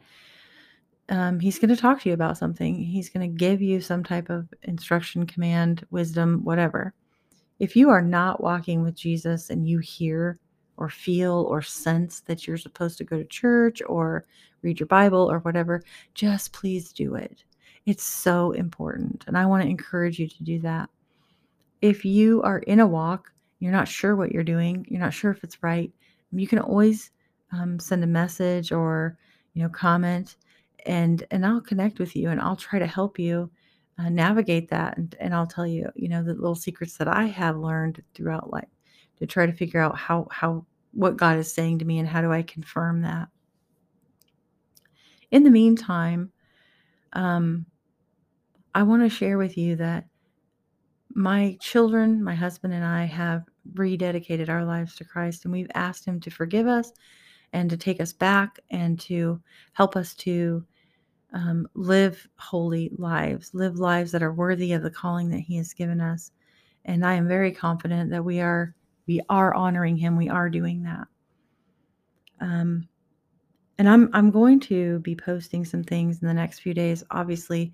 um, 1.09 1.39
He's 1.39 1.59
going 1.59 1.73
to 1.73 1.81
talk 1.81 2.01
to 2.01 2.09
you 2.09 2.13
about 2.13 2.37
something. 2.37 2.75
He's 2.75 3.09
going 3.09 3.29
to 3.29 3.37
give 3.37 3.61
you 3.61 3.81
some 3.81 4.03
type 4.03 4.29
of 4.29 4.47
instruction, 4.63 5.25
command, 5.25 5.85
wisdom, 5.91 6.43
whatever. 6.43 6.93
If 7.61 7.75
you 7.75 7.91
are 7.91 8.01
not 8.01 8.41
walking 8.41 8.81
with 8.81 8.95
Jesus 8.95 9.51
and 9.51 9.69
you 9.69 9.77
hear 9.77 10.39
or 10.77 10.89
feel 10.89 11.45
or 11.47 11.61
sense 11.61 12.21
that 12.21 12.47
you're 12.47 12.57
supposed 12.57 12.97
to 12.97 13.03
go 13.03 13.19
to 13.19 13.25
church 13.25 13.83
or 13.85 14.25
read 14.63 14.79
your 14.79 14.87
Bible 14.87 15.31
or 15.31 15.37
whatever, 15.41 15.83
just 16.15 16.53
please 16.53 16.91
do 16.91 17.13
it. 17.13 17.43
It's 17.85 18.03
so 18.03 18.49
important. 18.53 19.25
And 19.27 19.37
I 19.37 19.45
want 19.45 19.61
to 19.61 19.69
encourage 19.69 20.17
you 20.17 20.27
to 20.27 20.43
do 20.43 20.57
that. 20.61 20.89
If 21.83 22.03
you 22.03 22.41
are 22.41 22.57
in 22.57 22.79
a 22.79 22.87
walk, 22.87 23.31
you're 23.59 23.71
not 23.71 23.87
sure 23.87 24.15
what 24.15 24.31
you're 24.31 24.43
doing, 24.43 24.83
you're 24.89 24.99
not 24.99 25.13
sure 25.13 25.29
if 25.29 25.43
it's 25.43 25.61
right, 25.61 25.91
you 26.31 26.47
can 26.47 26.57
always 26.57 27.11
um, 27.51 27.77
send 27.77 28.03
a 28.03 28.07
message 28.07 28.71
or 28.71 29.19
you 29.53 29.61
know 29.61 29.69
comment 29.69 30.37
and 30.87 31.27
and 31.29 31.45
I'll 31.45 31.61
connect 31.61 31.99
with 31.99 32.15
you 32.15 32.29
and 32.29 32.41
I'll 32.41 32.55
try 32.55 32.79
to 32.79 32.87
help 32.87 33.19
you 33.19 33.51
uh, 34.01 34.09
navigate 34.09 34.69
that 34.69 34.97
and, 34.97 35.15
and 35.19 35.33
I'll 35.33 35.47
tell 35.47 35.67
you 35.67 35.89
you 35.95 36.09
know 36.09 36.23
the 36.23 36.33
little 36.33 36.55
secrets 36.55 36.97
that 36.97 37.07
I 37.07 37.25
have 37.25 37.57
learned 37.57 38.01
throughout 38.13 38.51
life 38.51 38.67
to 39.17 39.25
try 39.27 39.45
to 39.45 39.53
figure 39.53 39.79
out 39.79 39.97
how 39.97 40.27
how 40.31 40.65
what 40.93 41.17
God 41.17 41.37
is 41.37 41.51
saying 41.51 41.79
to 41.79 41.85
me 41.85 41.99
and 41.99 42.07
how 42.07 42.21
do 42.21 42.31
I 42.31 42.41
confirm 42.41 43.01
that. 43.01 43.29
In 45.31 45.43
the 45.43 45.49
meantime, 45.49 46.31
um, 47.13 47.65
I 48.75 48.83
want 48.83 49.03
to 49.03 49.09
share 49.09 49.37
with 49.37 49.57
you 49.57 49.75
that 49.77 50.05
my 51.13 51.57
children, 51.61 52.23
my 52.23 52.35
husband, 52.35 52.73
and 52.73 52.85
I 52.85 53.05
have 53.05 53.43
rededicated 53.73 54.49
our 54.49 54.65
lives 54.65 54.95
to 54.95 55.05
Christ, 55.05 55.45
and 55.45 55.51
we've 55.51 55.71
asked 55.75 56.05
Him 56.05 56.19
to 56.21 56.29
forgive 56.29 56.67
us 56.67 56.91
and 57.53 57.69
to 57.69 57.77
take 57.77 57.99
us 57.99 58.13
back 58.13 58.59
and 58.69 58.99
to 59.01 59.41
help 59.73 59.95
us 59.95 60.13
to 60.15 60.65
um, 61.33 61.67
live 61.75 62.27
holy 62.37 62.91
lives, 62.97 63.53
live 63.53 63.77
lives 63.77 64.11
that 64.11 64.23
are 64.23 64.33
worthy 64.33 64.73
of 64.73 64.83
the 64.83 64.91
calling 64.91 65.29
that 65.29 65.39
He 65.39 65.57
has 65.57 65.73
given 65.73 66.01
us. 66.01 66.31
And 66.85 67.05
I 67.05 67.13
am 67.13 67.27
very 67.27 67.51
confident 67.51 68.09
that 68.11 68.23
we 68.23 68.39
are 68.41 68.75
we 69.07 69.21
are 69.29 69.53
honoring 69.53 69.97
Him. 69.97 70.17
We 70.17 70.29
are 70.29 70.49
doing 70.49 70.83
that. 70.83 71.07
Um, 72.39 72.87
and 73.77 73.87
I'm 73.87 74.09
I'm 74.13 74.31
going 74.31 74.59
to 74.61 74.99
be 74.99 75.15
posting 75.15 75.65
some 75.65 75.83
things 75.83 76.21
in 76.21 76.27
the 76.27 76.33
next 76.33 76.59
few 76.59 76.73
days. 76.73 77.03
Obviously, 77.11 77.71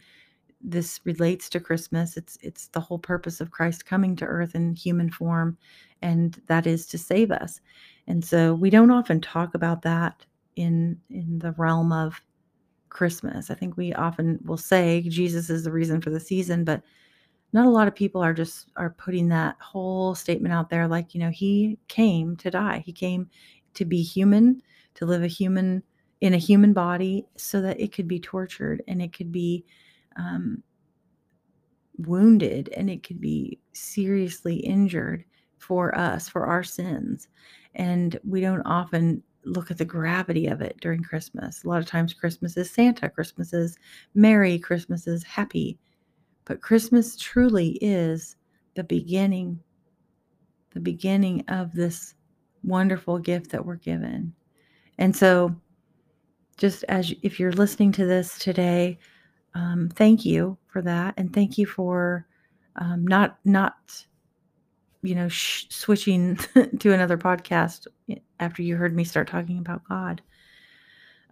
this 0.61 1.01
relates 1.03 1.49
to 1.49 1.59
Christmas. 1.59 2.17
It's 2.17 2.37
it's 2.41 2.67
the 2.67 2.79
whole 2.79 2.99
purpose 2.99 3.41
of 3.41 3.51
Christ 3.51 3.85
coming 3.85 4.15
to 4.17 4.25
earth 4.25 4.55
in 4.55 4.75
human 4.75 5.09
form, 5.09 5.57
and 6.01 6.39
that 6.47 6.67
is 6.67 6.85
to 6.87 6.97
save 6.97 7.31
us. 7.31 7.61
And 8.07 8.23
so 8.23 8.53
we 8.53 8.69
don't 8.69 8.91
often 8.91 9.19
talk 9.19 9.55
about 9.55 9.81
that 9.81 10.25
in 10.55 10.99
in 11.09 11.39
the 11.39 11.53
realm 11.53 11.91
of 11.91 12.21
Christmas. 12.89 13.49
I 13.49 13.55
think 13.55 13.77
we 13.77 13.93
often 13.93 14.39
will 14.43 14.57
say 14.57 15.01
Jesus 15.07 15.49
is 15.49 15.63
the 15.63 15.71
reason 15.71 16.01
for 16.01 16.09
the 16.09 16.19
season, 16.19 16.63
but 16.63 16.81
not 17.53 17.65
a 17.65 17.71
lot 17.71 17.87
of 17.87 17.95
people 17.95 18.21
are 18.21 18.33
just 18.33 18.69
are 18.75 18.91
putting 18.91 19.29
that 19.29 19.55
whole 19.59 20.15
statement 20.15 20.53
out 20.53 20.69
there 20.69 20.87
like, 20.87 21.13
you 21.13 21.19
know, 21.19 21.29
he 21.29 21.77
came 21.87 22.35
to 22.37 22.51
die. 22.51 22.83
He 22.85 22.93
came 22.93 23.29
to 23.73 23.85
be 23.85 24.01
human, 24.01 24.61
to 24.95 25.05
live 25.05 25.23
a 25.23 25.27
human 25.27 25.83
in 26.21 26.33
a 26.33 26.37
human 26.37 26.73
body 26.73 27.25
so 27.37 27.61
that 27.61 27.79
it 27.79 27.93
could 27.93 28.07
be 28.07 28.19
tortured 28.19 28.81
and 28.87 29.01
it 29.01 29.13
could 29.13 29.31
be 29.31 29.63
um, 30.15 30.63
wounded 31.97 32.69
and 32.75 32.89
it 32.89 33.03
could 33.03 33.21
be 33.21 33.59
seriously 33.73 34.55
injured 34.57 35.23
for 35.57 35.97
us, 35.97 36.27
for 36.27 36.45
our 36.45 36.63
sins. 36.63 37.27
And 37.75 38.19
we 38.27 38.41
don't 38.41 38.63
often 38.65 39.21
look 39.47 39.71
at 39.71 39.77
the 39.77 39.85
gravity 39.85 40.47
of 40.47 40.61
it 40.61 40.77
during 40.81 41.03
Christmas. 41.03 41.63
A 41.63 41.67
lot 41.67 41.79
of 41.79 41.85
times, 41.85 42.13
Christmas 42.13 42.57
is 42.57 42.69
Santa, 42.69 43.09
Christmas 43.09 43.53
is 43.53 43.77
merry, 44.13 44.59
Christmas 44.59 45.07
is 45.07 45.23
happy. 45.23 45.77
But 46.45 46.61
Christmas 46.61 47.17
truly 47.17 47.77
is 47.81 48.35
the 48.75 48.83
beginning, 48.83 49.59
the 50.71 50.79
beginning 50.79 51.43
of 51.47 51.73
this 51.73 52.13
wonderful 52.63 53.19
gift 53.19 53.51
that 53.51 53.65
we're 53.65 53.75
given. 53.75 54.33
And 54.97 55.15
so, 55.15 55.55
just 56.57 56.83
as 56.89 57.13
if 57.21 57.39
you're 57.39 57.51
listening 57.51 57.91
to 57.93 58.05
this 58.05 58.39
today, 58.39 58.97
um, 59.53 59.89
thank 59.95 60.25
you 60.25 60.57
for 60.67 60.81
that, 60.81 61.13
and 61.17 61.33
thank 61.33 61.57
you 61.57 61.65
for 61.65 62.27
um, 62.77 63.05
not 63.05 63.39
not 63.45 64.05
you 65.01 65.15
know, 65.15 65.27
sh- 65.27 65.65
switching 65.69 66.35
to 66.79 66.93
another 66.93 67.17
podcast 67.17 67.87
after 68.39 68.61
you 68.61 68.75
heard 68.75 68.95
me 68.95 69.03
start 69.03 69.27
talking 69.27 69.59
about 69.59 69.87
God. 69.87 70.21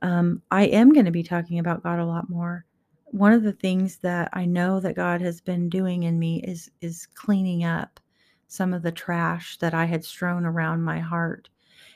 Um, 0.02 0.42
I 0.52 0.66
am 0.66 0.92
going 0.92 1.06
to 1.06 1.12
be 1.12 1.24
talking 1.24 1.60
about 1.60 1.84
God 1.84 2.00
a 2.00 2.06
lot 2.06 2.30
more. 2.30 2.66
One 3.06 3.34
of 3.34 3.44
the 3.44 3.54
things 3.54 3.98
that 3.98 4.30
I 4.34 4.46
know 4.46 4.80
that 4.80 4.96
God 4.96 5.22
has 5.22 5.42
been 5.42 5.70
doing 5.70 6.04
in 6.04 6.20
me 6.20 6.42
is 6.42 6.70
is 6.82 7.08
cleaning 7.16 7.64
up 7.64 8.00
some 8.48 8.74
of 8.74 8.84
the 8.84 8.92
trash 8.92 9.58
that 9.58 9.74
I 9.74 9.86
had 9.86 10.04
strewn 10.04 10.46
around 10.46 10.84
my 10.84 11.00
heart, 11.00 11.50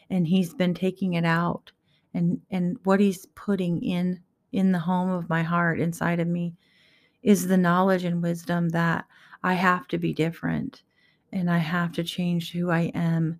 and 0.09 0.25
He's 0.25 0.53
been 0.53 0.73
taking 0.73 1.13
it 1.13 1.25
out, 1.25 1.71
and 2.13 2.39
and 2.51 2.77
what 2.83 2.99
He's 2.99 3.25
putting 3.35 3.83
in 3.83 4.21
in 4.51 4.71
the 4.71 4.79
home 4.79 5.09
of 5.09 5.29
my 5.29 5.43
heart 5.43 5.79
inside 5.79 6.19
of 6.19 6.27
me 6.27 6.55
is 7.21 7.47
the 7.47 7.57
knowledge 7.57 8.05
and 8.05 8.23
wisdom 8.23 8.69
that 8.69 9.05
I 9.43 9.53
have 9.53 9.87
to 9.89 9.97
be 9.97 10.13
different 10.13 10.83
and 11.31 11.49
I 11.49 11.57
have 11.57 11.91
to 11.93 12.03
change 12.03 12.51
who 12.51 12.69
I 12.69 12.91
am 12.95 13.39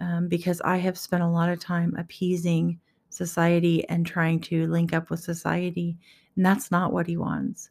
um, 0.00 0.28
because 0.28 0.60
I 0.62 0.76
have 0.78 0.98
spent 0.98 1.22
a 1.22 1.28
lot 1.28 1.48
of 1.50 1.60
time 1.60 1.94
appeasing 1.98 2.78
society 3.10 3.88
and 3.88 4.06
trying 4.06 4.40
to 4.40 4.66
link 4.68 4.92
up 4.92 5.10
with 5.10 5.20
society. 5.20 5.96
And 6.36 6.44
that's 6.44 6.70
not 6.70 6.92
what 6.92 7.06
he 7.06 7.16
wants. 7.16 7.70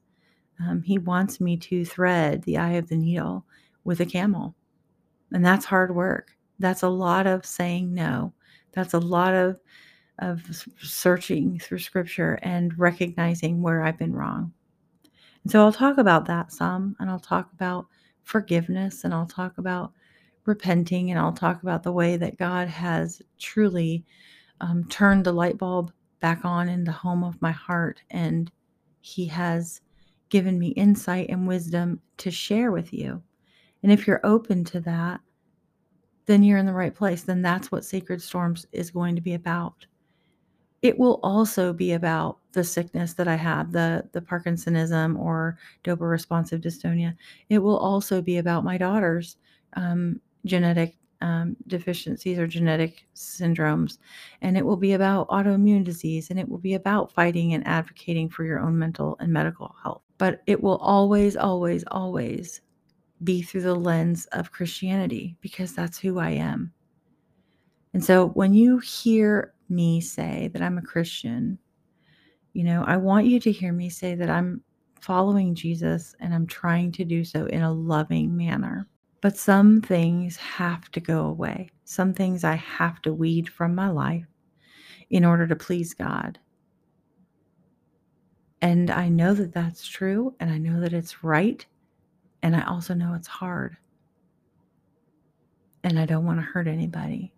Um, 0.60 0.82
he 0.82 0.98
wants 0.98 1.40
me 1.40 1.58
to 1.58 1.86
thread 1.86 2.44
the 2.44 2.58
eye 2.58 2.74
of 2.74 2.88
the 2.88 2.98
needle 2.98 3.46
with 3.84 4.02
a 4.02 4.06
camel. 4.06 4.56
And 5.32 5.46
that's 5.46 5.66
hard 5.66 5.96
work. 5.96 6.36
That's 6.60 6.84
a 6.84 6.90
lot 6.90 7.26
of 7.26 7.46
saying 7.46 7.94
no. 7.94 8.34
That's 8.74 8.94
a 8.94 9.00
lot 9.00 9.34
of, 9.34 9.60
of 10.20 10.42
searching 10.82 11.60
through 11.60 11.80
scripture 11.80 12.40
and 12.44 12.78
recognizing 12.78 13.62
where 13.62 13.84
I've 13.84 13.98
been 13.98 14.14
wrong. 14.14 14.52
And 15.44 15.52
so 15.52 15.62
I'll 15.62 15.72
talk 15.72 15.98
about 15.98 16.26
that 16.26 16.52
some, 16.52 16.96
and 17.00 17.10
I'll 17.10 17.20
talk 17.20 17.52
about 17.54 17.88
forgiveness 18.30 19.04
and 19.04 19.14
I'll 19.14 19.26
talk 19.26 19.58
about 19.58 19.92
repenting 20.46 21.10
and 21.10 21.20
I'll 21.20 21.34
talk 21.34 21.64
about 21.64 21.82
the 21.82 21.92
way 21.92 22.16
that 22.16 22.38
God 22.38 22.68
has 22.68 23.22
truly 23.40 24.06
um, 24.62 24.84
turned 24.86 25.26
the 25.26 25.32
light 25.32 25.58
bulb 25.58 25.92
back 26.20 26.46
on 26.46 26.70
in 26.70 26.84
the 26.84 26.92
home 26.92 27.24
of 27.24 27.42
my 27.42 27.52
heart 27.52 28.02
and 28.12 28.52
He 29.02 29.26
has 29.26 29.82
given 30.30 30.60
me 30.60 30.70
insight 30.70 31.30
and 31.30 31.48
wisdom 31.48 32.00
to 32.18 32.30
share 32.30 32.72
with 32.72 32.94
you. 32.94 33.22
And 33.82 33.92
if 33.92 34.06
you're 34.06 34.22
open 34.24 34.64
to 34.66 34.80
that, 34.82 35.22
then 36.28 36.44
you're 36.44 36.60
in 36.60 36.68
the 36.68 36.74
right 36.74 36.94
place. 36.94 37.24
Then 37.24 37.42
that's 37.42 37.72
what 37.72 37.84
Sacred 37.84 38.22
Storms 38.22 38.68
is 38.72 38.92
going 38.92 39.16
to 39.16 39.22
be 39.22 39.34
about 39.34 39.88
it 40.82 40.98
will 40.98 41.20
also 41.24 41.74
be 41.74 41.94
about 41.94 42.40
the 42.54 42.64
sickness 42.64 43.14
that 43.14 43.28
I 43.28 43.36
have, 43.36 43.72
the 43.72 44.08
the 44.14 44.22
Parkinsonism 44.22 45.18
or 45.18 45.58
dopa 45.84 46.10
responsive 46.10 46.62
dystonia. 46.62 47.16
It 47.50 47.60
will 47.60 47.78
also 47.78 48.22
be 48.22 48.38
about 48.38 48.64
my 48.64 48.78
daughter's 48.78 49.38
um, 49.74 50.20
genetic 50.46 50.96
um, 51.22 51.58
deficiencies 51.68 52.40
or 52.40 52.48
genetic 52.48 53.06
syndromes, 53.14 53.98
and 54.42 54.58
it 54.58 54.66
will 54.66 54.78
be 54.78 54.94
about 54.94 55.28
autoimmune 55.28 55.84
disease, 55.84 56.30
and 56.30 56.40
it 56.40 56.48
will 56.48 56.58
be 56.58 56.76
about 56.76 57.12
fighting 57.12 57.54
and 57.54 57.68
advocating 57.68 58.30
for 58.30 58.46
your 58.46 58.60
own 58.60 58.78
mental 58.78 59.18
and 59.20 59.32
medical 59.32 59.76
health. 59.84 60.02
But 60.18 60.42
it 60.48 60.62
will 60.64 60.78
always, 60.78 61.36
always, 61.36 61.84
always 61.92 62.62
be 63.24 63.42
through 63.42 63.62
the 63.62 63.76
lens 63.76 64.28
of 64.28 64.52
Christianity 64.52 65.36
because 65.42 65.74
that's 65.74 66.00
who 66.00 66.20
I 66.20 66.32
am. 66.32 66.72
And 67.94 68.04
so 68.04 68.30
when 68.30 68.54
you 68.54 68.80
hear 68.80 69.54
me 69.70 70.02
say 70.02 70.50
that 70.54 70.62
I'm 70.62 70.78
a 70.78 70.84
Christian, 70.84 71.58
you 72.54 72.64
know, 72.64 72.84
I 72.86 72.98
want 72.98 73.26
you 73.26 73.40
to 73.42 73.52
hear 73.52 73.72
me 73.72 73.90
say 73.90 74.16
that 74.16 74.30
I'm 74.30 74.64
following 75.02 75.56
Jesus 75.56 76.16
and 76.20 76.34
I'm 76.34 76.48
trying 76.48 76.92
to 76.94 77.06
do 77.06 77.24
so 77.24 77.46
in 77.46 77.62
a 77.62 77.72
loving 77.72 78.36
manner. 78.36 78.88
But 79.22 79.38
some 79.38 79.82
things 79.82 80.38
have 80.38 80.90
to 80.92 81.00
go 81.00 81.26
away. 81.26 81.70
Some 81.84 82.14
things 82.14 82.44
I 82.44 82.56
have 82.56 83.02
to 83.04 83.14
weed 83.14 83.50
from 83.50 83.76
my 83.76 83.90
life 83.90 84.26
in 85.10 85.26
order 85.26 85.48
to 85.48 85.56
please 85.56 85.94
God. 85.94 86.40
And 88.62 88.90
I 88.90 89.10
know 89.10 89.34
that 89.34 89.54
that's 89.54 89.88
true 89.88 90.36
and 90.40 90.52
I 90.52 90.58
know 90.58 90.82
that 90.82 90.94
it's 90.94 91.24
right. 91.24 91.66
And 92.42 92.56
I 92.56 92.66
also 92.66 92.94
know 92.94 93.14
it's 93.14 93.28
hard. 93.28 93.78
And 95.84 96.00
I 96.00 96.06
don't 96.06 96.26
want 96.26 96.40
to 96.40 96.46
hurt 96.46 96.68
anybody 96.68 97.34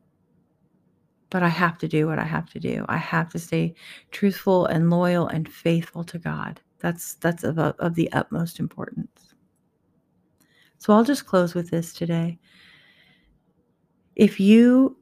but 1.31 1.41
I 1.41 1.47
have 1.47 1.77
to 1.79 1.87
do 1.87 2.05
what 2.05 2.19
I 2.19 2.25
have 2.25 2.49
to 2.51 2.59
do. 2.59 2.85
I 2.87 2.97
have 2.97 3.29
to 3.29 3.39
stay 3.39 3.73
truthful 4.11 4.67
and 4.67 4.91
loyal 4.91 5.27
and 5.27 5.49
faithful 5.49 6.03
to 6.03 6.19
God. 6.19 6.59
That's 6.79 7.15
that's 7.15 7.43
of, 7.43 7.57
of 7.57 7.95
the 7.95 8.11
utmost 8.11 8.59
importance. 8.59 9.33
So 10.77 10.93
I'll 10.93 11.05
just 11.05 11.25
close 11.25 11.55
with 11.55 11.71
this 11.71 11.93
today. 11.93 12.37
If 14.15 14.39
you 14.39 14.97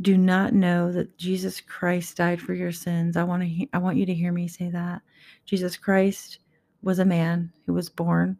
do 0.00 0.16
not 0.16 0.54
know 0.54 0.90
that 0.90 1.18
Jesus 1.18 1.60
Christ 1.60 2.16
died 2.16 2.40
for 2.40 2.54
your 2.54 2.72
sins, 2.72 3.16
I 3.16 3.22
want 3.22 3.42
to 3.42 3.66
I 3.74 3.78
want 3.78 3.98
you 3.98 4.06
to 4.06 4.14
hear 4.14 4.32
me 4.32 4.48
say 4.48 4.70
that. 4.70 5.02
Jesus 5.44 5.76
Christ 5.76 6.38
was 6.82 6.98
a 6.98 7.04
man 7.04 7.52
who 7.66 7.74
was 7.74 7.90
born 7.90 8.38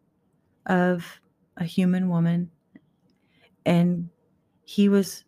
of 0.64 1.20
a 1.58 1.64
human 1.64 2.08
woman 2.08 2.50
and 3.66 4.08
he 4.64 4.88
was 4.88 5.24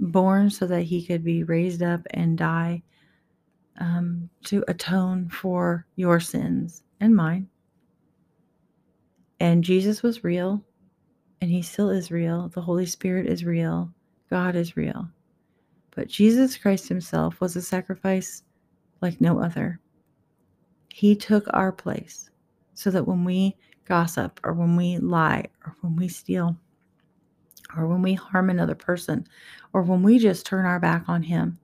born 0.00 0.50
so 0.50 0.66
that 0.66 0.82
he 0.82 1.04
could 1.04 1.22
be 1.22 1.44
raised 1.44 1.82
up 1.82 2.00
and 2.10 2.36
die 2.36 2.82
um, 3.78 4.28
to 4.44 4.64
atone 4.68 5.28
for 5.28 5.86
your 5.96 6.18
sins 6.20 6.82
and 7.00 7.14
mine. 7.14 7.48
And 9.38 9.64
Jesus 9.64 10.02
was 10.02 10.24
real, 10.24 10.62
and 11.40 11.50
he 11.50 11.62
still 11.62 11.88
is 11.88 12.10
real. 12.10 12.48
The 12.48 12.60
Holy 12.60 12.86
Spirit 12.86 13.26
is 13.26 13.44
real. 13.44 13.90
God 14.28 14.54
is 14.54 14.76
real. 14.76 15.08
But 15.92 16.08
Jesus 16.08 16.56
Christ 16.56 16.88
himself 16.88 17.40
was 17.40 17.56
a 17.56 17.62
sacrifice 17.62 18.42
like 19.00 19.20
no 19.20 19.40
other. 19.40 19.80
He 20.92 21.16
took 21.16 21.46
our 21.50 21.72
place 21.72 22.30
so 22.74 22.90
that 22.90 23.06
when 23.06 23.24
we 23.24 23.56
gossip 23.86 24.40
or 24.44 24.52
when 24.52 24.76
we 24.76 24.98
lie 24.98 25.46
or 25.64 25.74
when 25.80 25.96
we 25.96 26.08
steal, 26.08 26.56
or 27.76 27.86
when 27.86 28.02
we 28.02 28.14
harm 28.14 28.50
another 28.50 28.74
person, 28.74 29.26
or 29.72 29.82
when 29.82 30.02
we 30.02 30.18
just 30.18 30.46
turn 30.46 30.66
our 30.66 30.80
back 30.80 31.08
on 31.08 31.22
Him, 31.22 31.58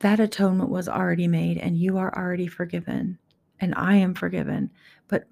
that 0.00 0.20
atonement 0.20 0.70
was 0.70 0.88
already 0.88 1.26
made 1.26 1.58
and 1.58 1.76
you 1.76 1.96
are 1.98 2.16
already 2.16 2.46
forgiven, 2.46 3.18
and 3.60 3.74
I 3.76 3.96
am 3.96 4.14
forgiven. 4.14 4.70
But 5.08 5.24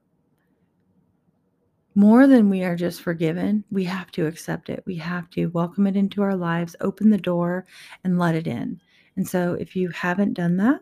more 1.94 2.26
than 2.26 2.48
we 2.50 2.64
are 2.64 2.76
just 2.76 3.02
forgiven, 3.02 3.64
we 3.70 3.84
have 3.84 4.10
to 4.12 4.26
accept 4.26 4.68
it. 4.68 4.82
We 4.86 4.96
have 4.96 5.30
to 5.30 5.46
welcome 5.46 5.86
it 5.86 5.96
into 5.96 6.22
our 6.22 6.36
lives, 6.36 6.74
open 6.80 7.10
the 7.10 7.18
door, 7.18 7.66
and 8.04 8.18
let 8.18 8.34
it 8.34 8.46
in. 8.46 8.80
And 9.16 9.28
so, 9.28 9.54
if 9.54 9.76
you 9.76 9.90
haven't 9.90 10.34
done 10.34 10.56
that, 10.56 10.80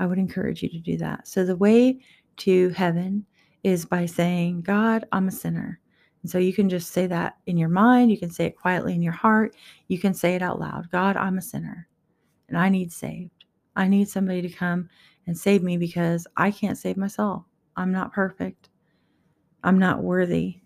I 0.00 0.06
would 0.06 0.18
encourage 0.18 0.62
you 0.62 0.68
to 0.70 0.78
do 0.78 0.96
that. 0.98 1.28
So, 1.28 1.44
the 1.44 1.56
way 1.56 2.00
to 2.38 2.70
heaven 2.70 3.26
is 3.62 3.84
by 3.84 4.06
saying, 4.06 4.62
God, 4.62 5.04
I'm 5.12 5.28
a 5.28 5.32
sinner. 5.32 5.80
And 6.22 6.30
so, 6.30 6.38
you 6.38 6.52
can 6.52 6.68
just 6.68 6.92
say 6.92 7.06
that 7.06 7.36
in 7.46 7.56
your 7.56 7.68
mind. 7.68 8.10
You 8.10 8.18
can 8.18 8.30
say 8.30 8.46
it 8.46 8.58
quietly 8.58 8.94
in 8.94 9.02
your 9.02 9.12
heart. 9.12 9.54
You 9.86 9.98
can 9.98 10.14
say 10.14 10.34
it 10.34 10.42
out 10.42 10.58
loud 10.60 10.90
God, 10.90 11.16
I'm 11.16 11.38
a 11.38 11.42
sinner 11.42 11.88
and 12.48 12.56
I 12.56 12.68
need 12.68 12.92
saved. 12.92 13.44
I 13.76 13.86
need 13.86 14.08
somebody 14.08 14.42
to 14.42 14.48
come 14.48 14.88
and 15.26 15.38
save 15.38 15.62
me 15.62 15.76
because 15.76 16.26
I 16.36 16.50
can't 16.50 16.78
save 16.78 16.96
myself. 16.96 17.44
I'm 17.76 17.92
not 17.92 18.12
perfect. 18.12 18.70
I'm 19.62 19.78
not 19.78 20.02
worthy. 20.02 20.62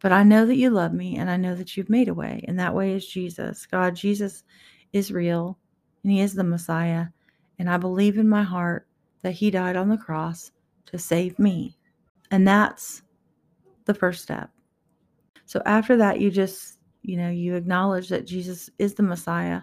But 0.00 0.12
I 0.12 0.22
know 0.22 0.46
that 0.46 0.56
you 0.56 0.70
love 0.70 0.92
me 0.92 1.16
and 1.16 1.28
I 1.28 1.36
know 1.36 1.54
that 1.56 1.76
you've 1.76 1.90
made 1.90 2.08
a 2.08 2.14
way. 2.14 2.44
And 2.46 2.58
that 2.58 2.74
way 2.74 2.92
is 2.92 3.06
Jesus. 3.06 3.66
God, 3.66 3.96
Jesus 3.96 4.44
is 4.92 5.12
real 5.12 5.58
and 6.02 6.12
he 6.12 6.20
is 6.20 6.34
the 6.34 6.44
Messiah. 6.44 7.06
And 7.58 7.68
I 7.68 7.76
believe 7.76 8.16
in 8.16 8.28
my 8.28 8.44
heart 8.44 8.86
that 9.22 9.32
he 9.32 9.50
died 9.50 9.76
on 9.76 9.88
the 9.88 9.98
cross 9.98 10.52
to 10.86 10.98
save 10.98 11.38
me. 11.38 11.76
And 12.30 12.46
that's 12.46 13.02
the 13.88 13.94
first 13.94 14.22
step. 14.22 14.50
So 15.46 15.60
after 15.66 15.96
that, 15.96 16.20
you 16.20 16.30
just, 16.30 16.78
you 17.02 17.16
know, 17.16 17.30
you 17.30 17.56
acknowledge 17.56 18.08
that 18.10 18.26
Jesus 18.26 18.70
is 18.78 18.94
the 18.94 19.02
Messiah 19.02 19.62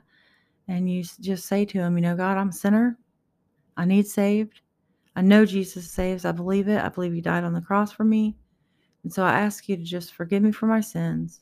and 0.68 0.90
you 0.90 1.04
just 1.22 1.46
say 1.46 1.64
to 1.64 1.80
him, 1.80 1.96
you 1.96 2.02
know, 2.02 2.16
God, 2.16 2.38
I'm 2.38 2.50
a 2.50 2.54
sinner. 2.54 2.98
I 3.78 3.86
need 3.86 4.08
saved. 4.08 4.62
I 5.16 5.22
know 5.22 5.46
Jesus 5.46 5.90
saves. 5.90 6.26
I 6.26 6.32
believe 6.32 6.68
it. 6.68 6.84
I 6.84 6.90
believe 6.90 7.14
He 7.14 7.22
died 7.22 7.44
on 7.44 7.54
the 7.54 7.62
cross 7.62 7.92
for 7.92 8.04
me. 8.04 8.36
And 9.04 9.14
so 9.14 9.24
I 9.24 9.40
ask 9.40 9.70
you 9.70 9.78
to 9.78 9.84
just 9.84 10.14
forgive 10.14 10.44
me 10.44 10.52
for 10.52 10.66
my 10.66 10.82
sins 10.82 11.42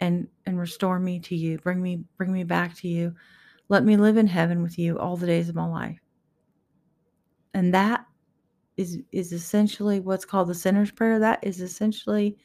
and 0.00 0.26
and 0.46 0.58
restore 0.58 0.98
me 0.98 1.20
to 1.20 1.36
you. 1.36 1.58
Bring 1.58 1.82
me 1.82 2.04
bring 2.16 2.32
me 2.32 2.44
back 2.44 2.74
to 2.78 2.88
you. 2.88 3.14
Let 3.68 3.84
me 3.84 3.96
live 3.96 4.16
in 4.16 4.26
heaven 4.26 4.62
with 4.62 4.78
you 4.78 4.98
all 4.98 5.16
the 5.16 5.26
days 5.26 5.48
of 5.48 5.54
my 5.54 5.66
life. 5.66 6.00
And 7.54 7.74
that 7.74 8.06
is 8.80 8.98
is 9.12 9.32
essentially 9.32 10.00
what's 10.00 10.24
called 10.24 10.48
the 10.48 10.54
sinner's 10.54 10.90
prayer. 10.90 11.18
That 11.18 11.40
is 11.42 11.60
essentially 11.60 12.38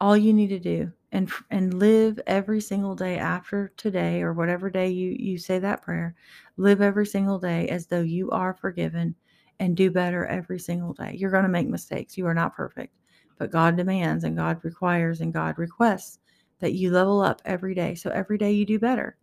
all 0.00 0.16
you 0.16 0.32
need 0.32 0.48
to 0.48 0.58
do 0.58 0.90
and 1.12 1.30
and 1.50 1.74
live 1.74 2.18
every 2.26 2.62
single 2.62 2.94
day 2.94 3.18
after 3.18 3.70
today 3.76 4.22
or 4.22 4.32
whatever 4.32 4.70
day 4.70 4.88
you 4.88 5.14
you 5.18 5.36
say 5.36 5.58
that 5.58 5.82
prayer. 5.82 6.14
Live 6.56 6.80
every 6.80 7.06
single 7.06 7.38
day 7.38 7.68
as 7.68 7.86
though 7.86 8.00
you 8.00 8.30
are 8.30 8.54
forgiven 8.54 9.14
and 9.58 9.76
do 9.76 9.90
better 9.90 10.24
every 10.26 10.58
single 10.58 10.94
day. 10.94 11.14
You're 11.14 11.30
going 11.30 11.42
to 11.42 11.48
make 11.50 11.68
mistakes. 11.68 12.16
You 12.16 12.26
are 12.26 12.34
not 12.34 12.56
perfect. 12.56 12.96
But 13.38 13.50
god 13.50 13.76
demands 13.76 14.24
and 14.24 14.36
god 14.36 14.60
requires 14.62 15.20
and 15.20 15.32
god 15.32 15.58
requests 15.58 16.20
that 16.60 16.72
you 16.72 16.90
level 16.90 17.20
up 17.20 17.42
every 17.44 17.74
day. 17.74 17.94
So 17.94 18.08
every 18.10 18.38
day 18.38 18.52
you 18.52 18.64
do 18.64 18.78
better. 18.78 19.18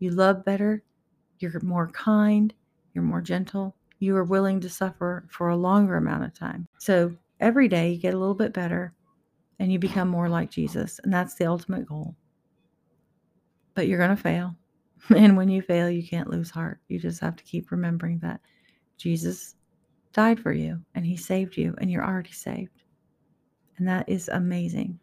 You 0.00 0.10
love 0.10 0.44
better. 0.44 0.82
You're 1.38 1.60
more 1.62 1.88
kind. 1.90 2.52
You're 2.94 3.04
more 3.04 3.20
gentle 3.20 3.76
you 3.98 4.16
are 4.16 4.24
willing 4.24 4.60
to 4.60 4.68
suffer 4.68 5.26
for 5.30 5.48
a 5.48 5.56
longer 5.56 5.96
amount 5.96 6.24
of 6.24 6.32
time 6.32 6.66
so 6.78 7.12
every 7.40 7.68
day 7.68 7.92
you 7.92 8.00
get 8.00 8.14
a 8.14 8.18
little 8.18 8.34
bit 8.34 8.52
better 8.52 8.92
and 9.58 9.72
you 9.72 9.78
become 9.78 10.08
more 10.08 10.28
like 10.28 10.50
Jesus. 10.50 11.00
And 11.02 11.12
that's 11.12 11.34
the 11.34 11.46
ultimate 11.46 11.86
goal. 11.86 12.16
But 13.74 13.88
you're 13.88 13.98
going 13.98 14.16
to 14.16 14.22
fail. 14.22 14.54
And 15.16 15.36
when 15.36 15.48
you 15.48 15.62
fail, 15.62 15.88
you 15.88 16.06
can't 16.06 16.28
lose 16.28 16.50
heart. 16.50 16.80
You 16.88 16.98
just 16.98 17.20
have 17.20 17.36
to 17.36 17.44
keep 17.44 17.70
remembering 17.70 18.18
that 18.18 18.40
Jesus 18.96 19.54
died 20.12 20.40
for 20.40 20.52
you 20.52 20.82
and 20.96 21.06
he 21.06 21.16
saved 21.16 21.56
you, 21.56 21.74
and 21.78 21.88
you're 21.88 22.04
already 22.04 22.32
saved. 22.32 22.82
And 23.76 23.86
that 23.86 24.08
is 24.08 24.28
amazing. 24.28 24.98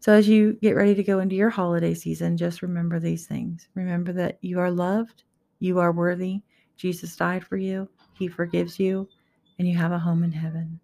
So, 0.00 0.12
as 0.12 0.28
you 0.28 0.54
get 0.60 0.74
ready 0.74 0.96
to 0.96 1.04
go 1.04 1.20
into 1.20 1.36
your 1.36 1.50
holiday 1.50 1.94
season, 1.94 2.36
just 2.36 2.62
remember 2.62 2.98
these 2.98 3.28
things. 3.28 3.68
Remember 3.74 4.12
that 4.12 4.38
you 4.42 4.58
are 4.58 4.72
loved, 4.72 5.22
you 5.60 5.78
are 5.78 5.92
worthy, 5.92 6.42
Jesus 6.78 7.16
died 7.16 7.44
for 7.44 7.58
you, 7.58 7.88
he 8.14 8.28
forgives 8.28 8.80
you, 8.80 9.06
and 9.58 9.68
you 9.68 9.76
have 9.76 9.92
a 9.92 9.98
home 9.98 10.22
in 10.22 10.32
heaven. 10.32 10.80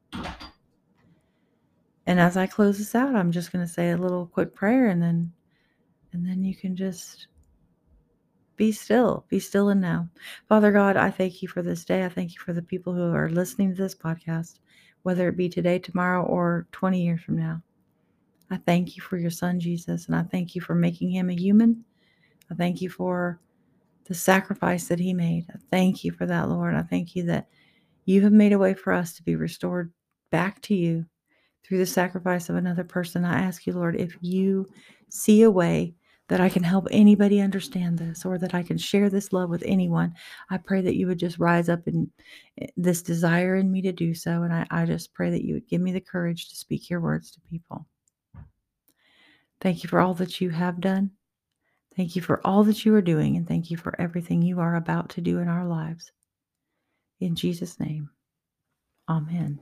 And 2.07 2.21
as 2.21 2.37
I 2.37 2.47
close 2.47 2.77
this 2.77 2.95
out, 2.95 3.17
I'm 3.17 3.33
just 3.33 3.53
going 3.53 3.65
to 3.65 3.73
say 3.73 3.91
a 3.91 3.97
little 3.97 4.27
quick 4.27 4.55
prayer 4.55 4.89
and 4.89 5.01
then 5.01 5.33
and 6.13 6.25
then 6.25 6.45
you 6.45 6.55
can 6.55 6.77
just 6.77 7.27
be 8.57 8.71
still, 8.71 9.25
be 9.29 9.41
still 9.41 9.71
and 9.71 9.81
now. 9.81 10.09
Father 10.49 10.71
God, 10.71 10.97
I 10.97 11.11
thank 11.11 11.43
you 11.43 11.49
for 11.49 11.61
this 11.61 11.85
day. 11.85 12.05
I 12.05 12.09
thank 12.09 12.35
you 12.35 12.41
for 12.41 12.53
the 12.53 12.63
people 12.63 12.95
who 12.95 13.13
are 13.13 13.29
listening 13.29 13.75
to 13.75 13.83
this 13.83 13.97
podcast, 13.97 14.61
whether 15.03 15.29
it 15.29 15.37
be 15.37 15.49
today, 15.49 15.81
tomorrow, 15.81 16.23
or 16.23 16.69
20 16.71 17.03
years 17.03 17.21
from 17.21 17.37
now. 17.37 17.61
I 18.49 18.59
thank 18.59 18.95
you 18.95 19.03
for 19.03 19.17
your 19.17 19.31
son, 19.31 19.59
Jesus, 19.59 20.07
and 20.07 20.15
I 20.15 20.23
thank 20.23 20.55
you 20.55 20.61
for 20.61 20.77
making 20.77 21.11
him 21.11 21.31
a 21.31 21.35
human. 21.35 21.85
I 22.49 22.55
thank 22.55 22.81
you 22.81 22.91
for 22.91 23.41
the 24.07 24.15
sacrifice 24.15 24.89
that 24.89 24.99
he 24.99 25.15
made. 25.15 25.47
I 25.51 25.59
thank 25.71 26.05
you 26.05 26.13
for 26.13 26.27
that, 26.27 26.49
Lord. 26.49 26.75
I 26.75 26.83
thank 26.83 27.17
you 27.17 27.25
that 27.25 27.49
you 28.05 28.23
have 28.23 28.33
made 28.33 28.53
a 28.53 28.59
way 28.59 28.75
for 28.75 28.93
us 28.93 29.15
to 29.15 29.23
be 29.23 29.37
restored 29.37 29.93
back 30.31 30.61
to 30.63 30.75
you 30.75 31.07
through 31.65 31.79
the 31.79 31.87
sacrifice 31.87 32.49
of 32.49 32.57
another 32.57 32.85
person. 32.85 33.25
I 33.25 33.41
ask 33.41 33.67
you, 33.67 33.73
Lord, 33.73 33.97
if 33.97 34.17
you 34.21 34.67
see 35.09 35.43
a 35.43 35.51
way 35.51 35.95
that 36.29 36.41
I 36.41 36.49
can 36.49 36.63
help 36.63 36.87
anybody 36.91 37.41
understand 37.41 37.99
this 37.99 38.25
or 38.25 38.39
that 38.39 38.55
I 38.55 38.63
can 38.63 38.79
share 38.79 39.11
this 39.11 39.33
love 39.33 39.51
with 39.51 39.63
anyone, 39.67 40.15
I 40.51 40.59
pray 40.59 40.81
that 40.83 40.97
you 40.97 41.07
would 41.07 41.19
just 41.19 41.39
rise 41.39 41.69
up 41.69 41.87
in 41.87 42.11
eh, 42.61 42.67
this 42.77 43.03
desire 43.03 43.57
in 43.57 43.71
me 43.71 43.83
to 43.83 43.93
do 43.93 44.15
so. 44.15 44.43
And 44.43 44.53
I, 44.53 44.67
I 44.71 44.85
just 44.87 45.13
pray 45.15 45.31
that 45.31 45.45
you 45.45 45.55
would 45.55 45.69
give 45.69 45.81
me 45.81 45.93
the 45.93 46.01
courage 46.01 46.49
to 46.49 46.57
speak 46.57 46.89
your 46.89 47.01
words 47.01 47.31
to 47.33 47.41
people. 47.41 47.87
Thank 49.61 49.83
you 49.83 49.89
for 49.89 50.01
all 50.01 50.15
that 50.15 50.41
you 50.41 50.51
have 50.51 50.81
done. 50.81 51.11
Thank 51.97 52.17
you 52.17 52.23
for 52.23 52.41
all 52.45 52.65
that 52.65 52.85
you 52.85 52.95
are 52.95 53.03
doing. 53.03 53.37
And 53.37 53.47
thank 53.47 53.71
you 53.71 53.77
for 53.77 53.99
everything 54.01 54.43
you 54.43 54.61
are 54.61 54.75
about 54.75 55.11
to 55.11 55.21
do 55.21 55.39
in 55.39 55.49
our 55.49 55.67
lives. 55.67 56.11
In 57.21 57.37
Jesus' 57.37 57.79
name, 57.79 58.11
amen. 59.09 59.61